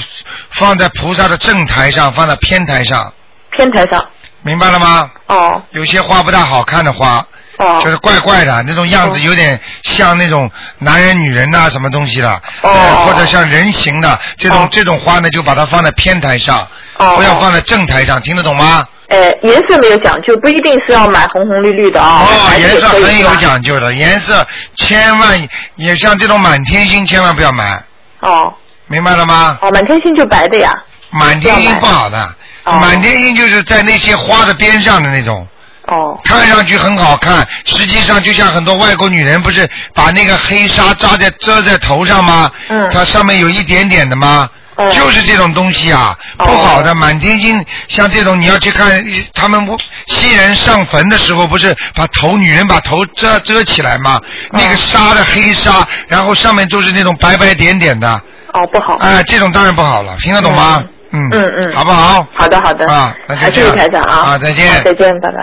[0.50, 3.12] 放在菩萨的正台上，放在偏台上，
[3.52, 3.98] 偏台上。
[4.42, 5.10] 明白了吗？
[5.26, 5.62] 哦。
[5.70, 7.24] 有些花不大好看的花，
[7.58, 12.30] 哦，就是怪怪的那种样子，有点像那种男人、女人呐、什么东西的，
[12.62, 16.66] 哦呃或者像人形的这种、这种花呢，就把它放在偏台上，
[16.98, 18.86] 哦不要放在正台上，听得懂吗？
[19.08, 22.26] 哎，颜色没有讲究，不一定是要买红红绿绿的啊。
[22.26, 24.44] 哦，颜色很有讲究的，颜色
[24.76, 27.80] 千万也像这种满天星，千万不要买，
[28.20, 28.52] 哦
[28.88, 29.58] 明白了吗？
[29.62, 30.72] 哦，满天星就白的呀。
[31.10, 32.34] 满天星不好的，
[32.64, 35.46] 哦满天星就是在那些花的边上的那种。
[35.86, 36.18] 哦。
[36.24, 42.50] 看上去很好看，实际上就像很多外国女人不是把那个黑纱扎在遮在头上吗？
[42.68, 42.88] 嗯。
[42.90, 44.48] 它上面有一点点的吗？
[44.78, 46.94] 嗯就是这种东西啊，哦不好的。
[46.94, 47.58] 满天星
[47.88, 49.74] 像这种，你要去看他们不
[50.06, 54.20] 西人上坟的时候，不是把头女人把头遮遮起来吗？
[54.52, 58.20] 那个纱的黑纱，然后上面都是那种白白点点的。
[58.52, 58.96] 哦，不好。
[58.96, 60.84] 哎、这种当然不好了，听得懂吗？
[61.10, 62.26] 嗯嗯嗯好不好？
[62.36, 62.86] 好的好的。
[62.92, 64.32] 啊，那就还是这样台长啊。
[64.32, 64.70] 啊，再见。
[64.74, 65.38] 好再见，拜拜。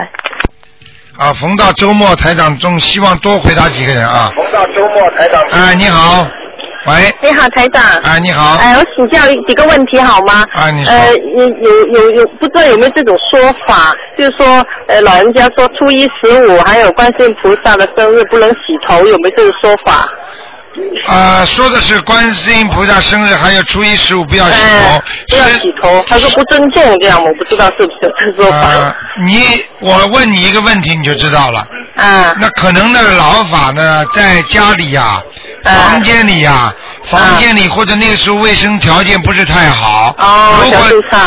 [1.18, 4.32] 啊，逢到周末台长中希望多回答几个人啊。
[4.36, 5.44] 逢到周末台长。
[5.52, 6.28] 哎，你好，
[6.88, 7.84] 喂，你好，台长。
[8.02, 10.44] 哎，你好，哎，我请教几个问题好吗？
[10.54, 18.58] 啊，你说，呃，有有有有，不知道有没有这种说法，就是说，呃，老人家说初一十五还有观世音菩萨的生日不能洗
[18.88, 20.10] 头，有没有这种说法？
[21.08, 25.04] 啊，说的是观世音菩萨生日，还有初一十五不要洗头。
[25.30, 28.68] 不要洗头，他说不尊重这样，我不知道是不是有这说法。
[28.70, 28.96] 呃，
[29.26, 29.44] 你
[29.80, 31.66] 我问你一个问题，你就知道了。
[31.96, 32.34] 啊。
[32.40, 35.22] 那可能呢，老法呢，在家里呀、
[35.64, 36.74] 房间里呀、
[37.06, 40.16] 房间里或者那个时候卫生条件不是太好。
[40.18, 40.80] 哦如果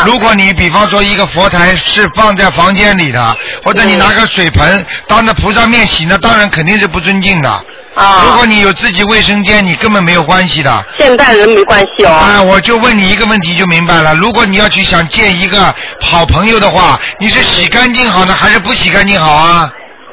[0.07, 7.65] 如果你比方说一个佛台是放在房间里的，或者你拿个水盆当着菩萨面洗，那当然肯定是不尊敬的。
[7.97, 10.85] 啊如果你有自己卫生间，你根本没有关系的。
[10.99, 12.11] 现代人没关系哦。
[12.11, 14.15] 啊，我就问你一个问题就明白了。
[14.15, 19.73] 如果你要去想见一个好朋友的话，你是洗干净好呢，还是不洗干净好啊？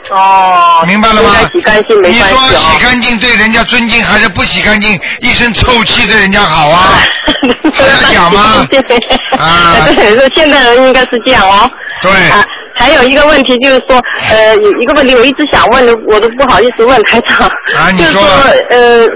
[0.09, 0.83] 哦。
[0.87, 2.59] 明白了吗洗干净没你说关系哦。
[2.71, 7.03] 洗干净对人家尊敬，还是不洗干净一身臭气对人家好啊？
[7.41, 8.65] 这样讲吗？
[9.37, 9.87] 啊，
[10.33, 11.69] 现代人应该是这样哦。
[12.01, 12.11] 对。
[12.29, 12.43] 啊，
[12.75, 13.99] 还有一个问题就是说，
[14.29, 17.47] 呃，有一个问题我一直想问的，我都不好意思问台长。
[17.47, 19.07] 啊 你说就是说，呃，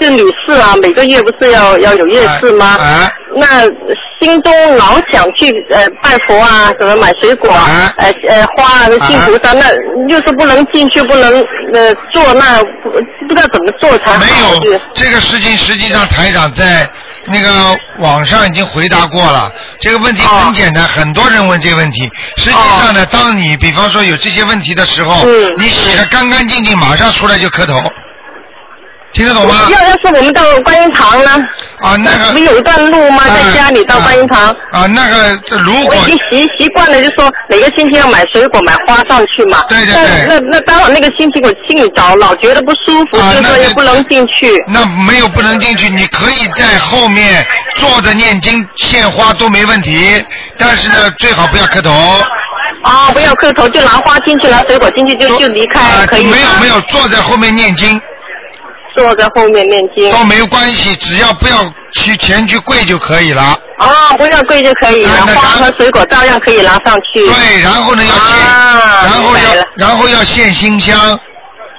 [0.00, 2.66] 就女士啊，每个月不是要要有月事吗？
[2.66, 3.10] 啊。
[3.36, 3.62] 那
[4.20, 9.64] 心中老想去呃拜佛啊，什么买水果，啊呃呃花啊，信菩萨，那
[10.08, 12.90] 就是不能进去，不能呃做，那不
[13.28, 14.18] 不知道怎么做才好。
[14.20, 14.26] 没
[14.72, 16.88] 有这个事情，实际上台长在
[17.26, 19.52] 那个网上已经回答过了。
[19.80, 22.10] 这个问题很简单，很多人问这个问题。
[22.36, 25.24] 实际上呢，当你比方说有这些问题的时候，
[25.58, 27.82] 你洗的干干净净，马上出来就磕头。
[29.14, 29.68] 听得懂吗？
[29.70, 31.30] 要要是我们到观音堂呢？
[31.78, 33.22] 啊，那个不是有一段路吗？
[33.28, 34.48] 在家里到观音堂。
[34.72, 39.62] 啊，那个如果我已经习习惯了，就说每个星期要买水果、买花上去嘛。
[39.68, 44.52] 对对对那那那当然那个星期我心里着老觉得不舒服，就说也不能进去。
[44.66, 47.46] 那没有不能进去，你可以在后面
[47.76, 50.24] 坐着念经献花都没问题，
[50.58, 51.92] 但是呢，最好不要磕头。
[52.82, 58.00] 啊，不要磕头，就拿花进去，拿水果进去就就离开，可以吗没有没有，坐在后面念经。
[58.94, 60.10] 坐在后面念经。
[60.12, 63.58] 都没有关系，只要不要去前去跪就可以了。
[63.78, 67.26] 啊，不要跪就可以，了花和水果照样可以拿上去。
[67.26, 71.18] 对，然后呢要献，啊，然后要然后要献心香。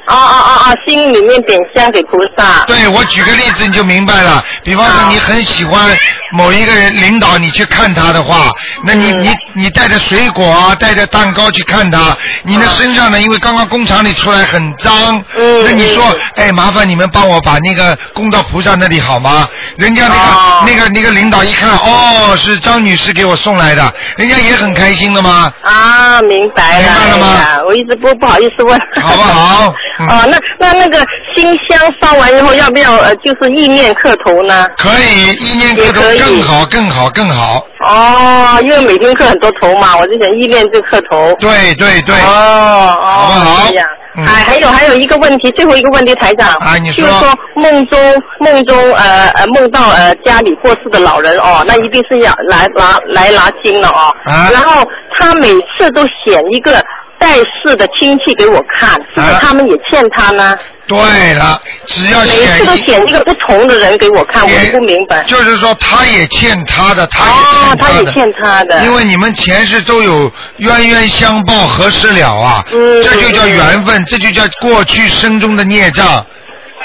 [0.07, 0.73] 啊啊啊啊！
[0.85, 2.63] 心里面点香给菩萨。
[2.67, 4.45] 对，我举个例子你就明白了。
[4.63, 5.89] 比方说你很喜欢
[6.33, 8.51] 某一个人领导，你去看他的话，
[8.85, 9.29] 那你嗯你
[9.63, 16.03] 你带着水果啊，带着蛋糕去看他，你的身上呢，因为刚刚工厂里出来很脏，嗯那你说，
[16.35, 19.47] 哎，麻烦你们帮我把那个供到菩萨那里好吗？
[19.77, 25.51] 人家那个、哦那个那个领导一看，哦，是张女士给我送来的，人家也很开心的嘛？
[25.63, 26.85] 啊，明白了。
[26.85, 28.79] 明白了吗哎我一直不不好意思问。
[29.01, 29.73] 好不好？
[30.09, 31.03] 哦， 那那那个
[31.33, 34.67] 新香烧完以后，要不要呃，就是意念磕头呢？
[34.77, 37.65] 可以，意念磕头更好，更好，更好。
[37.79, 41.33] 哦，因为每天磕很多头嘛，我就想意念就磕头。
[41.39, 42.15] 对对对。
[42.15, 43.87] 哦哦，好不好这样。
[44.17, 46.49] 嗯还还有还有一个问题，最后一个问题，台长。
[46.61, 47.99] 啊你说就是说梦中
[48.39, 54.15] 梦中呃呃梦到呃家里过世的老人哦，那一定是要来拿来拿经了哦。
[54.23, 56.81] 啊然后他每次都选一个
[57.19, 60.55] 在世的亲戚给我看，是不是啊他们也欠他呢？
[60.87, 65.23] 对了，只要每次都选一个不同的人给我看，我都不明白。
[65.23, 68.11] 就是说他也欠他的，他也欠哦，他也的。
[68.11, 68.85] 欠他的。
[68.85, 72.63] 因为你们前世都有冤冤相报何时了啊？
[72.71, 76.23] 嗯这就叫缘分，这就叫过去生中的孽障。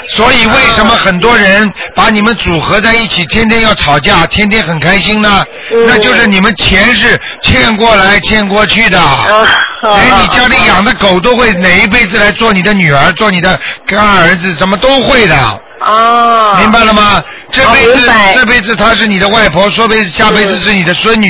[0.07, 5.45] 所以为什么很多人把你们组合在一起，天天要吵架，天天很开心呢？
[5.71, 8.99] 嗯那就是你们前世欠过来欠过去的。
[8.99, 9.45] 啊
[9.97, 15.35] 连你家里养的狗都会哪一辈子来做你的女儿，做你的干儿子，怎么都会的。
[15.81, 16.55] 哦。
[16.59, 17.23] 明白了吗？
[17.51, 21.27] 这辈子这辈子她是你的外婆，说辈子下辈子是你的孙女。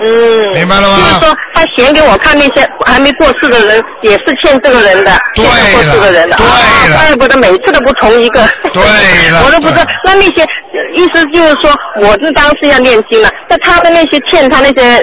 [0.00, 6.36] 嗯，明白了吗就是说，他显给我看那些还没过世的人，也是欠这个人的，对欠过世的人的。
[6.36, 6.44] 对
[6.90, 8.44] 了啊怪不得每次都不同一个。
[8.72, 8.82] 对
[9.30, 9.84] 了 我都不知道。
[10.04, 10.44] 那那些
[10.96, 15.00] 意思就是说，我是当时要念经了，那他的那些欠他那些，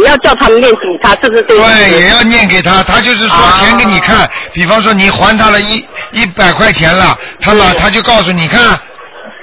[0.00, 1.42] 也要叫他们念给他，是不是？
[1.42, 2.82] 对，也要念给他。
[2.82, 8.78] 他就是说钱给你看，比方说你还他了一一百块钱了，他把他就告诉你看。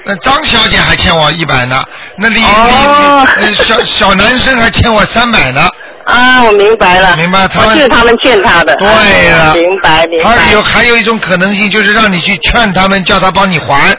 [0.04, 1.84] 那张小姐还欠我一百呢，
[2.16, 5.68] 那李李呃小小男生还欠我三百呢。
[6.04, 7.14] 啊，我明白了。
[7.16, 8.74] 明白，他们哦就是他们欠他的。
[8.74, 10.36] 对了，啊明白明白。
[10.36, 13.92] 他有还有一种可能性，就是让你去劝他们，叫他帮你还，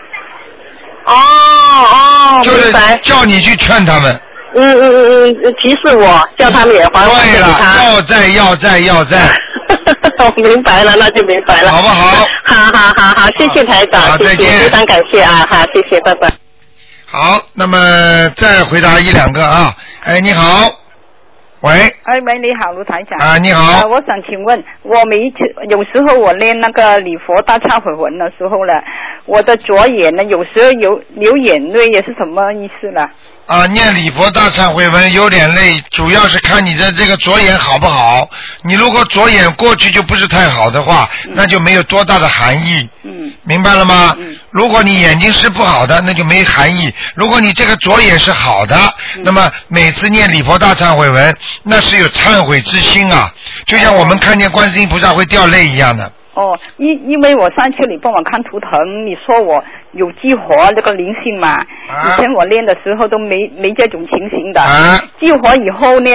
[1.05, 2.73] 哦哦，就是。
[3.01, 4.19] 叫你去劝他们。
[4.55, 7.47] 嗯嗯嗯嗯，提示我，叫他们也还还给对了，
[7.83, 9.17] 要债要债要债。
[10.37, 11.69] 明白了，那就明白了。
[11.71, 12.25] 好不好？
[12.45, 16.29] 好好好好，谢谢台长，好再见非常感谢啊，好，谢谢，拜拜。
[17.05, 17.77] 好，那么
[18.35, 19.73] 再回答一两个啊。
[20.03, 20.69] 哎，你好，
[21.61, 23.17] 喂，哎喂，你好，卢台长。
[23.27, 25.37] 啊你好呃我想请问，我每一次
[25.69, 28.73] 有时候我练那个礼佛大忏悔文的时候呢，
[29.25, 33.09] 我的左眼呢有时候有流眼泪，也是什么意思呢？
[33.45, 38.29] 啊，念礼佛大忏悔文有点累，主要是看你的这个左眼好不好。
[38.63, 42.89] 你如果左眼过去就不是太好的话，那就没有多大的含义。
[43.03, 43.33] 嗯。
[43.43, 44.15] 明白了吗？
[44.17, 44.37] 嗯。
[44.49, 46.93] 如果你眼睛是不好的，那就没含义。
[47.15, 53.29] 如果你这个左眼是好的，那么每次念礼佛大忏悔文，那是有忏悔之心啊，
[53.65, 56.09] 就像我们看见观世音菩萨会掉泪一样的。
[56.35, 61.65] 哦，因因为我上次你帮我看图腾，你说我有激活这个灵性嘛，啊。
[62.07, 64.99] 以前我练的时候都没没这种情形的，啊。
[65.19, 66.09] 激活以后呢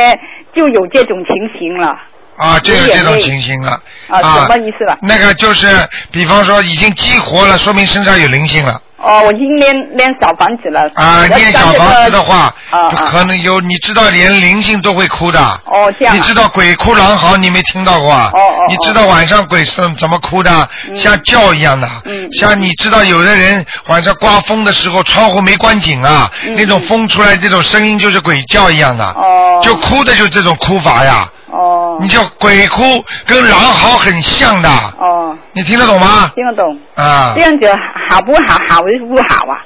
[0.53, 1.97] 就有这种情形了。
[2.39, 3.73] 啊，就有这种情形了。
[4.09, 4.97] 啊，什么意思了？
[5.03, 5.67] 那个就是，
[6.11, 8.81] 比方说已经激活了，说明身上有灵性了。
[9.01, 10.91] 哦，我已经练练小房子了。
[10.95, 15.39] 啊，要念小房子的话，啊啊可能有，你知道连灵性都会哭的。
[15.67, 16.17] 哦，这样啊。
[16.17, 18.31] 你知道鬼哭狼嚎，你没听到过啊？
[18.35, 20.69] 哦哦你知道晚上鬼是怎么哭的？
[20.97, 21.89] 像叫一样的。
[22.07, 22.29] 嗯。
[22.33, 29.05] 像你知道有的人晚上刮风的时候，窗户没关紧啊，那种风出来这种声音就是鬼叫一样的。
[29.17, 29.61] 嗯哦。
[29.63, 31.31] 就哭的就是这种哭法呀。
[31.53, 31.88] 哦。
[32.01, 34.69] 你叫鬼哭跟狼嚎很像的。
[34.99, 35.37] 哦。
[35.53, 36.31] 你听得懂吗？
[36.35, 36.79] 听得懂。
[36.95, 37.41] 啊这。
[37.43, 37.73] 样子
[38.11, 38.55] 好不好？
[38.69, 39.63] 好还是不好啊？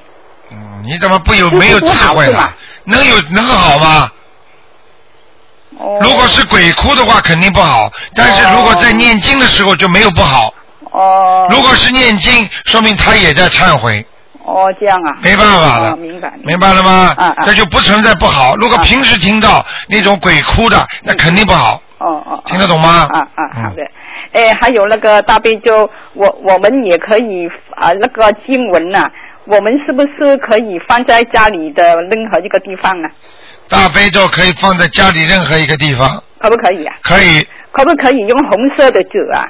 [0.83, 2.55] 你怎么不有没有智慧了？
[2.85, 4.11] 能有能好吗？
[5.79, 7.91] 哦如果是鬼哭的话，肯定不好。
[8.15, 10.53] 但是如果在念经的时候就没有不好。
[10.91, 11.47] 哦。
[11.51, 14.05] 如果是念经，说明他也在忏悔，
[14.45, 15.17] 哦，这样啊。
[15.23, 16.33] 没办法了哦明白。
[16.45, 17.15] 明白了吗？
[17.17, 18.55] 啊啊这就不存在不好。
[18.57, 21.81] 如果平时听到那种鬼哭的，那肯定不好。
[21.99, 22.43] 哦哦。
[22.47, 23.07] 听得懂吗？
[23.13, 23.83] 啊啊，好的。
[24.33, 29.11] 哎，还有那个大悲咒，我我们也可以啊，那个经文呐、
[29.45, 33.09] 我们是不是可以放在家里的任何一个地方呢？
[33.69, 36.95] 大悲咒可以放在家里任何一个地方，可不可以啊？
[37.03, 39.47] 可以，可不可以用红色的纸啊？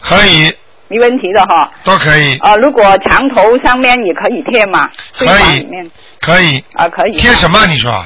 [0.00, 0.52] 可以，
[0.88, 1.70] 没问题的哈。
[1.84, 6.64] 都可以，啊，如果墙头上面也可以贴嘛，可以可以。
[6.74, 7.12] 啊可以。
[7.18, 7.66] 贴什么？
[7.66, 8.04] 你说？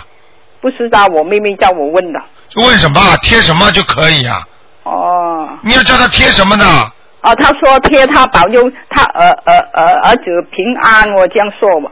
[0.60, 2.18] 不知道，我妹妹叫我问的。
[2.62, 3.00] 问什么？
[3.22, 4.42] 贴什么就可以啊？
[4.84, 5.48] 哦。
[5.62, 6.64] 你要叫他贴什么呢？
[7.20, 11.90] 哦，他说贴他保佑他儿儿儿儿子平安，我这样说吧，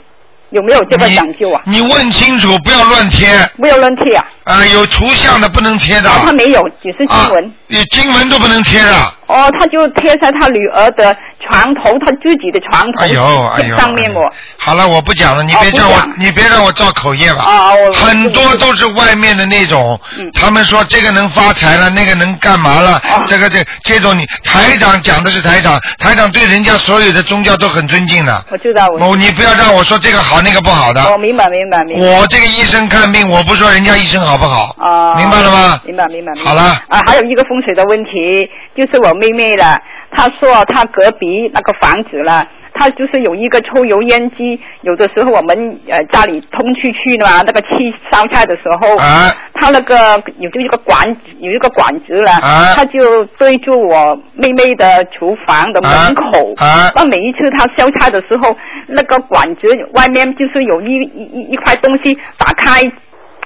[0.50, 1.60] 有没有这个讲究啊？
[1.66, 3.28] 你问清楚，不要乱贴。
[3.56, 4.24] 不要乱贴啊！
[4.44, 6.08] 啊，有图像的不能贴的。
[6.08, 7.52] 啊，他没有，只是经文。
[7.66, 8.94] 你经文都不能贴的。
[9.26, 14.22] 哦，他就贴在他女儿的床头，他自己的床头哎呦哎呦上面我。
[14.56, 17.42] 好了，我不讲了，你别叫我，你别让我造口业吧。
[17.42, 19.98] 啊，我很多都是外面的那种，
[20.34, 28.44] 他们说这个能发财了，那个能干嘛了，这个这这种你台长讲的是台长，台长对人家所有的宗教都很尊敬的。
[28.50, 31.02] 我知道，我哦，你不要让我说这个好那个不好的。
[31.12, 32.06] 我明白明白明白。
[32.06, 35.80] 我这个医生看病，我不说人家医生好不好，啊，明白了吗？
[35.84, 36.32] 明白明白。
[36.32, 39.80] 明白好了啊，还有一个风水的问题，就是我妹妹了，
[40.10, 42.46] 她说她隔壁那个房子了。
[42.78, 47.68] 她就是有一个抽油烟机，有的时候我们呃家里通出去嘛，那个气
[48.10, 51.08] 烧菜的时候，啊她那个有就一个管
[51.40, 58.54] 有一个管子了，啊她就对住我妹妹的厨房的门口，啊那每一次她烧菜的时候，
[58.88, 62.82] 那个管子外面就是有一一一一块东西打开。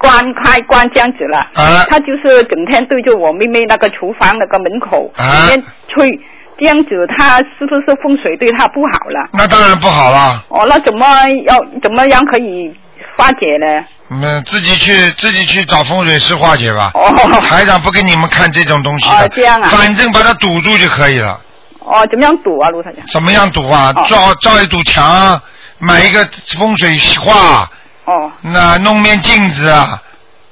[0.01, 6.19] 关开关这样子了，啊他就是整天对着我妹妹那个厨房那个门口啊里面吹
[6.59, 9.29] 这样子他是不是风水对他不好了？
[9.33, 10.43] 那当然不好了。
[10.49, 11.07] 哦，那怎么
[11.47, 12.75] 要怎么样可以
[13.17, 13.85] 化解呢？
[14.11, 16.91] 嗯，自己去自己去找风水师化解吧。
[16.95, 17.41] 哦。
[17.43, 19.17] 台长不给你们看这种东西的。
[19.17, 21.39] 哦这样啊反正把它堵住就可以了。
[21.79, 23.07] 哦，怎么样堵啊，卢台长？
[23.07, 23.93] 怎么样堵啊？
[23.95, 25.41] 哦造造一堵墙，
[25.79, 26.23] 买一个
[26.59, 27.67] 风水画，
[28.11, 30.03] 哦那弄面镜子啊。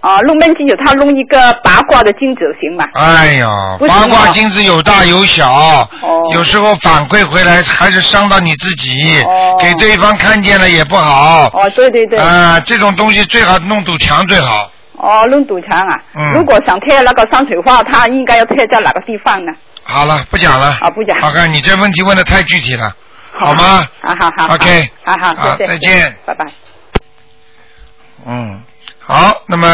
[0.01, 2.85] 啊，弄面镜子，他弄一个八卦的镜子行吗？
[2.95, 5.89] 哎呀，八卦镜子有大有小，
[6.33, 9.03] 有时候反馈回来还是伤到你自己，
[9.59, 11.47] 给对方看见了也不好。
[11.53, 12.17] 哦，对对对。
[12.17, 14.71] 啊，这种东西最好弄堵墙最好。
[14.93, 16.01] 哦，弄堵墙啊。
[16.15, 19.53] 嗯如果想贴那个山水画，它应该要贴在哪个地方呢？
[19.83, 20.79] 好了，不讲了。
[20.81, 21.21] 啊，不讲。
[21.21, 22.95] 好看，你这问题问的太具体了，
[23.37, 23.85] 好吗？
[24.01, 24.55] 好好好。
[24.55, 25.67] OK 好好，好谢谢。
[25.67, 26.17] 再见。
[26.25, 26.47] 拜拜。
[28.27, 28.63] 嗯，
[28.99, 29.67] 好，那么，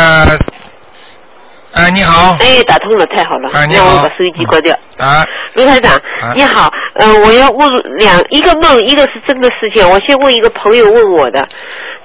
[1.75, 2.37] 哎，你好。
[2.41, 3.51] 哎，打通了，太好了。
[3.53, 4.79] 哎你好让我把收音机关掉。
[4.99, 5.25] 啊。
[5.55, 9.89] 卢台长啊，你好，呃，我要问两一个梦，一个是真的事情。
[9.89, 11.49] 我先问一个朋友问我的，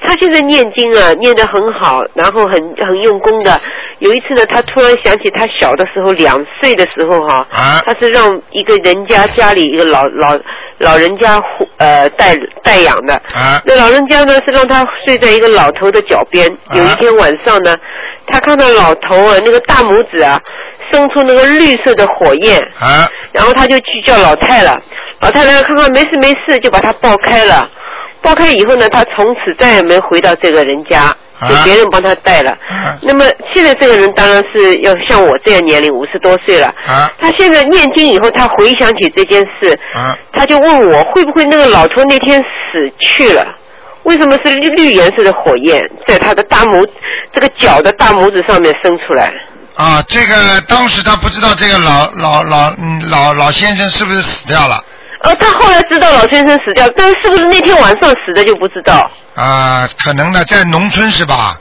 [0.02, 3.60] 他现在念经啊，念得很好，然后很很用功的。
[4.00, 10.40] 有一次呢，他突然想起他小的时候，两岁的时候哈、啊他是让一个人家家里一个老老
[10.78, 13.14] 老人家护呃带带养的。
[13.34, 16.48] 啊那老人家呢是让他睡在一个老头的脚边。
[16.74, 17.78] 有一天晚上呢，
[18.28, 20.40] 他看到老头啊那个大拇指啊
[20.92, 22.58] 生出那个绿色的火焰。
[22.80, 23.10] 啊。
[23.34, 24.82] 然后他就去叫老太了，
[25.20, 27.70] 老太太看看没事没事，就把他抱开了。
[28.22, 31.16] 抱开以后呢，他从此再也没回到这个人家，
[31.48, 32.58] 就别人帮他带了。
[33.02, 36.68] 那么现在这个人当然是要像我这样年龄，五十多岁了。
[36.88, 43.56] 啊他现在念经以后，他回想起这件事，啊他就问我会不会那个老头那天死去了？
[44.04, 46.88] 为什么是绿绿颜色的火焰在他的大拇
[47.34, 49.32] 这个脚的大拇指上面生出来？
[49.76, 54.78] 啊，这个当时他不知道这个老老老嗯老老先生是不是死掉了
[55.22, 59.10] 呃，他后来知道老先生死掉，但是不是那天晚上死的就不知道。
[59.36, 59.88] 啊？
[60.04, 61.58] 可能呢，在农村是吧？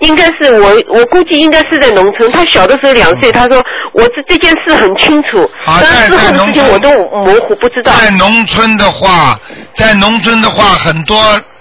[0.00, 2.30] 应该是我，我估计应该是在农村。
[2.32, 3.56] 他小的时候两岁，他说
[3.94, 7.92] 我这这件事很清楚，啊但是之后的事情我都模糊不知道。
[7.98, 9.38] 在农村的话，
[9.74, 11.18] 在农村的话，很多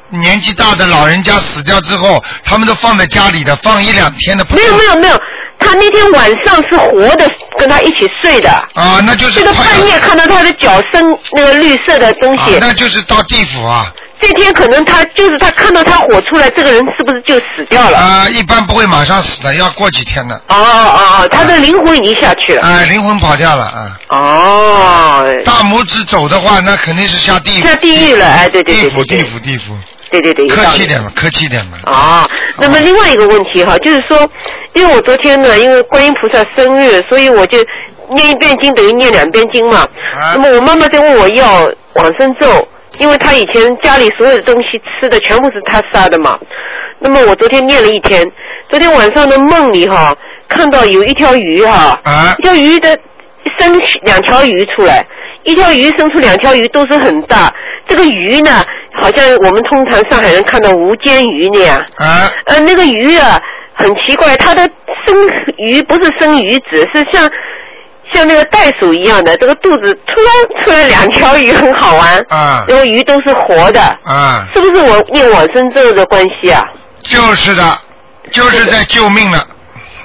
[0.10, 4.46] 年纪大的老人家死掉之后，他们都放在家里的，放一两天的。
[4.54, 5.18] 没有没有没有，
[5.66, 7.28] 他那天晚上是活的，
[7.58, 8.50] 跟他一起睡的。
[8.74, 12.56] 啊，那就是这个半夜看到他的脚生那个绿色的东西。
[12.56, 13.92] 啊那就是到地府啊。
[14.18, 17.98] 这天可能他就是他看到他火出来，这个人是不是就死掉了？
[17.98, 20.36] 啊，一般不会马上死的，要过几天的。
[20.48, 22.62] 哦哦哦，他的灵魂已经下去了。
[22.62, 24.00] 哎，灵魂跑掉了啊。
[24.10, 25.42] 哦。
[25.46, 27.64] 大拇指走的话，那肯定是下地狱。
[27.64, 29.76] 下地狱了，哎，对对对地府，地府，地府。
[30.12, 31.78] 对对对，客气点嘛，客气点嘛。
[31.86, 32.30] 啊，
[32.60, 34.30] 那么另外一个问题哈，就是说，
[34.74, 37.58] 因为我昨天呢，因为观音菩萨生日，所以我就
[38.12, 39.80] 念一遍经等于念两遍经嘛。
[40.14, 41.62] 啊那么我妈妈在问我要
[41.94, 42.68] 往生咒，
[43.00, 46.40] 因为她以前家里所有的东西吃的全部是她杀的嘛。
[47.00, 48.26] 那么我昨天念了一天，
[48.70, 50.16] 昨天晚上的梦里哈，
[50.48, 52.98] 看到有一条鱼哈，啊一条鱼的
[53.60, 55.06] 生两条鱼出来，
[55.46, 57.54] 一条鱼生出两条鱼都是很大，
[57.88, 58.64] 这个鱼呢，
[59.02, 61.78] 好像我们通常上海人看到无尖鱼那样。
[61.98, 62.30] 啊。
[62.46, 63.40] 呃，那个鱼啊，
[63.76, 64.64] 很奇怪，它的
[65.06, 65.16] 生
[65.58, 67.30] 鱼不是生鱼子，是像
[68.14, 72.26] 像那个袋鼠一样的，这个肚子突然出来两条鱼，很好玩。
[72.30, 72.66] 啊。
[72.68, 73.82] 因为鱼都是活的。
[74.04, 74.48] 啊。
[74.54, 76.64] 是不是我念往生咒的关系啊？
[77.04, 77.78] 就是的，
[78.32, 79.46] 就是在救命了。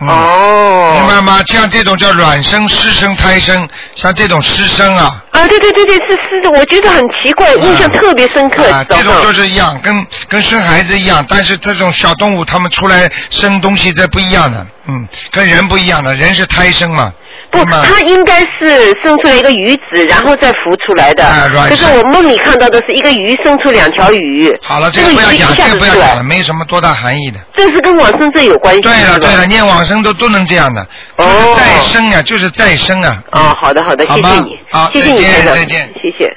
[0.01, 0.97] 哦。
[0.99, 1.43] 明白吗？
[1.47, 8.65] 像这种叫卵生、湿生、胎生，像这种湿生啊，啊，对对对对，是是的，我觉得很奇怪，印象特别深刻。
[8.71, 17.13] 啊，这种就是一样，跟跟生孩子一样，但是这种小动物它们出来生东西这不一样的，嗯，跟人不一样的，人是胎生嘛，
[17.51, 21.25] 不，它应该是生出来一个鱼子，然后再孵出来的。
[21.25, 24.55] 啊是生我梦里看到的是一个鱼生出两条鱼。
[24.63, 27.39] 好了，这这个不要讲，这个不要讲了，没什么多大含义的。
[27.55, 28.81] 这是跟往生这有关系。
[28.81, 30.87] 对了对了，念往生都都能这样的，
[31.17, 33.23] 就是再生啊，就是再生啊。
[33.33, 35.89] 哦，好的好的，好谢谢你，好，谢谢你，再再见。
[36.03, 36.37] 谢谢。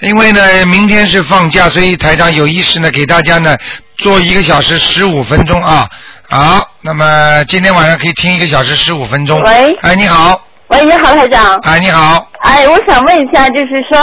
[0.00, 3.56] 因为呢，明天是放假，所以台长有意识呢，给大家呢
[3.98, 5.88] 做一个小时十五分钟啊。
[6.28, 9.40] 好，那么今天晚上可以听一个小时十五分钟。
[9.42, 10.40] 喂哎，你好。
[10.68, 11.58] 喂，你好，台长。
[11.60, 12.26] 哎，你好。
[12.40, 13.98] 哎，我想问一下，就是说，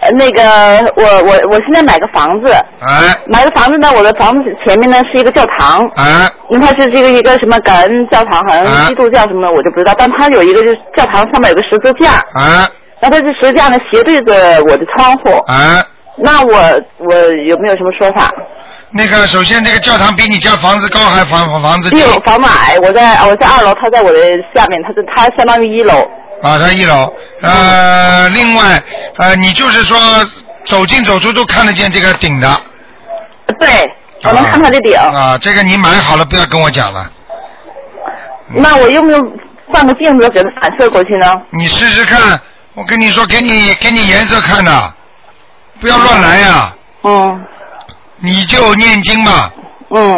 [0.00, 12.68] 呃那个我我我现在买个房子，哎买个房子呢，我的房子前面呢是一个教堂，哎因为它是这个一个什么感恩教堂，好像啊基督教什么的我就不知道，但它有一个就是教堂上面有个十字架，哎
[13.00, 15.84] 然后它这十字架呢斜对着我的窗户，啊
[16.16, 16.52] 那我
[16.98, 17.14] 我
[17.44, 18.30] 有没有什么说法？
[18.90, 22.00] 那个，首先这个教堂比你家房子高还房房房子低？
[22.00, 24.20] 有房子矮，我在我在二楼，他在我的
[24.54, 26.08] 下面，他是他相当于一楼。
[26.40, 27.12] 啊，他一楼。
[27.42, 28.80] 呃，另外，
[29.18, 29.98] 呃，你就是说
[30.64, 32.48] 走进走出都看得见这个顶的。
[33.58, 33.68] 对，
[34.22, 34.96] 我能看他的顶。
[34.96, 37.10] 啊，这个你买好了，不要跟我讲了。
[38.54, 39.20] 那我用不用
[39.72, 41.32] 放个镜子给它反射过去呢？
[41.50, 42.40] 你试试看，
[42.74, 44.94] 我跟你说，给你给你颜色看的，
[45.80, 46.74] 不要乱来呀。
[47.04, 47.40] 嗯。
[48.20, 49.50] 你就念经嘛。
[49.90, 50.14] 嗯。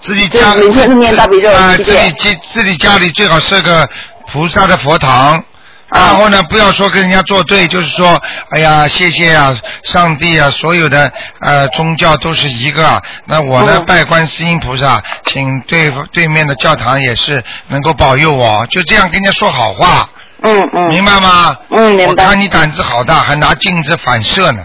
[0.00, 3.88] 自己家每天念大悲咒啊，自己家自己家里最好设个
[4.30, 5.42] 菩萨的佛堂。
[5.88, 8.20] 然后呢，不要说跟人家作对，就是说，
[8.50, 11.10] 哎呀，谢谢啊，上帝啊，所有的
[11.40, 13.02] 呃宗教都是一个啊。
[13.24, 20.06] 那我呢，拜观世音菩萨，请对对面的教堂也是能够保佑我，就这样跟人家说好话。
[20.42, 20.88] 嗯嗯。
[20.88, 21.56] 明白吗？
[21.70, 22.24] 嗯，明白。
[22.24, 24.60] 我看你胆子好大，还拿镜子反射呢。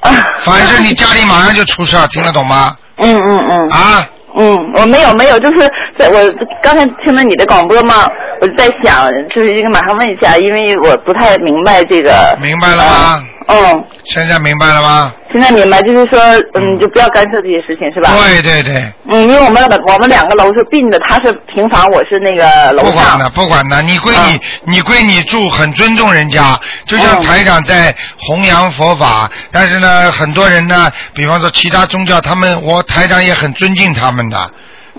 [0.00, 0.10] 啊
[0.42, 2.76] 反射你家里马上就出事儿，听得懂吗？
[2.98, 3.68] 嗯嗯嗯。
[3.70, 4.06] 啊。
[4.34, 5.58] 嗯，我没有没有，就是
[5.98, 6.18] 在我
[6.62, 8.06] 刚才听了你的广播嘛，
[8.40, 12.36] 我就在想，就是应该马上问一下，因为我不太明白这个。
[12.40, 13.22] 明白了吗？
[13.48, 15.12] 嗯，现在明白了吗？
[15.32, 16.18] 现在明白，就是说，
[16.54, 18.12] 嗯，就不要干涉这些事情，是吧？
[18.14, 18.84] 对对对。
[19.08, 22.92] 嗯，因为我们我们两个楼是并的，他是平房，我是那个楼上。
[22.92, 24.40] 不管的，不管的，你归你，
[24.72, 26.58] 你归你住，很尊重人家。
[26.84, 34.50] 就像台长在弘扬佛法，但是呢，很多人呢，比方说其他宗教，他们我台长也很尊敬他们的。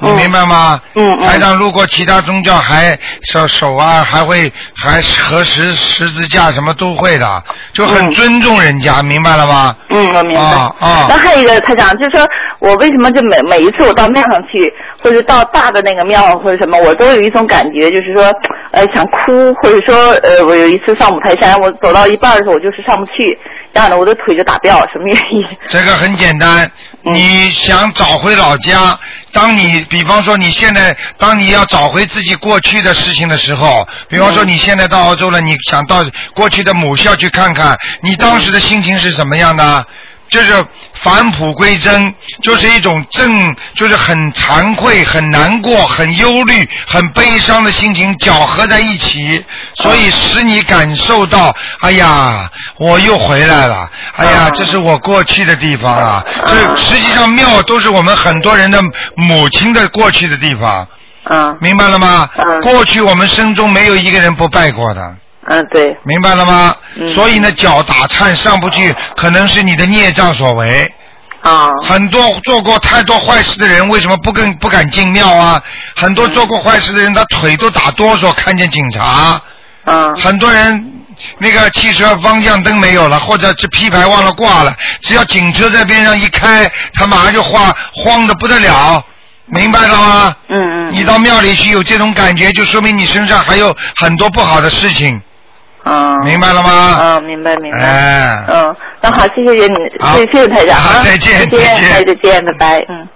[0.03, 0.79] 你明白吗？
[0.95, 2.97] 嗯台长，如果其他宗教还
[3.31, 7.43] 手手啊，还会还合十十字架什么都会的，
[7.73, 9.75] 就很尊重人家，明白了吗？
[9.89, 10.43] 嗯，我明白。
[10.43, 12.27] 啊啊那还有一个，台长，就是说
[12.59, 14.71] 我为什么就每每一次我到庙上去，
[15.01, 18.25] 或者到大的那个庙或者什么，我都有一种感觉，就是说
[18.71, 23.37] 呃想哭，或者说呃我有一次上五台山，我走到一半的时候我就是上不去，
[23.73, 25.57] 这样的我的腿就打掉，什么原因？
[25.67, 26.69] 这个很简单，
[27.05, 28.97] 你想找回老家，
[29.31, 39.85] 当你比方说你现在，当你要找回自己过去的事情的时候，比方说你现在到澳洲了，你想到过去的母校去看看，你当时的心情是什么样的？
[40.33, 40.65] 就是
[40.95, 42.11] 返璞归真，
[42.41, 49.45] 就是一种正，就是很惭愧、很难过、很忧虑、很悲伤的心情搅合在一起，
[49.75, 52.49] 所以使你感受到，哎呀，
[52.79, 56.25] 我又回来了，哎呀，这是我过去的地方啊。
[56.47, 58.81] 这实际上庙都是我们很多人的
[59.15, 60.87] 母亲的过去的地方。
[61.29, 61.55] 嗯。
[61.61, 62.27] 明白了吗？
[62.35, 62.59] 嗯。
[62.61, 65.15] 过去我们生中没有一个人不拜过的。
[65.45, 65.95] 嗯，对。
[66.03, 66.75] 明白了吗？
[67.09, 70.89] 所以呢，脚打颤上不去，可能是你的孽障所为。
[71.41, 71.67] 啊。
[71.81, 75.61] 很多做过太多坏事的人，为什么不跟不敢进庙啊？
[75.95, 79.41] 很多做过坏事的人，他腿都打哆嗦，看见警察。
[79.85, 80.15] 嗯。
[80.15, 80.93] 很多人
[81.39, 89.03] 那个汽车方向灯没有了，或者是批牌忘了挂了，只要警车在边上一开，他马上就慌慌的不得了。
[89.47, 90.35] 明白了吗？
[90.47, 90.91] 嗯嗯。
[90.91, 95.21] 你到庙里去有这种感觉，就说明你身上还有很多不好的事情。
[95.85, 96.19] 嗯。
[96.25, 96.99] 明白了吗？
[97.01, 97.79] 嗯，明白明白。
[97.79, 98.45] 哎。
[98.47, 103.07] 嗯，那好，谢谢谢谢谢谢台长啊，好再见再见，再见，拜拜，嗯。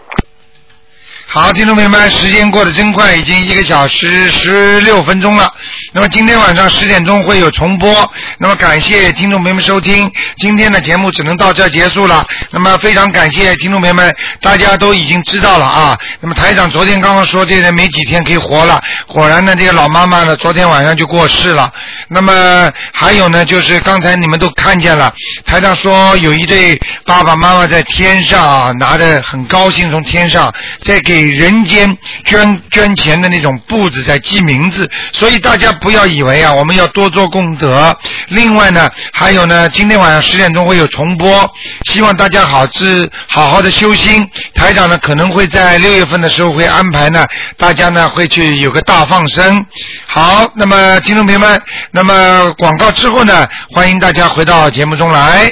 [1.29, 5.51] 好，听众朋友们，时间过得真快，已经一个小时十六分钟了。
[5.93, 8.09] 那么今天晚上十点钟会有重播。
[8.37, 12.25] 那么感谢听众朋友们收听，今天的节目只能到这结束了。
[12.49, 15.99] 那么非常感谢听众朋友们，大家都已经知道了啊。
[16.21, 21.69] 那么台长昨天刚刚说这人没几天可以活了，果然呢，这个老妈妈呢昨天晚上就过世了。
[22.07, 25.13] 那么还有呢，就是刚才你们都看见了，
[25.45, 30.51] 台长说有一对爸爸妈妈在天上啊，拿着很高兴从天上
[30.81, 37.95] 在给人间捐捐钱的那种布子在记名字，所以大家不要以为啊，我们要多做功德。
[38.29, 41.49] 另外呢，还有呢，今天晚上十点钟会有重播，
[41.85, 44.27] 希望大家好自好好的修心。
[44.53, 47.25] 台长呢可能会在六月份的时候会安排呢，
[47.57, 49.65] 大家呢会去有个大放生。
[50.05, 55.45] 好，那么听众朋友们，那么广告之后呢，欢迎大家回到节目中来。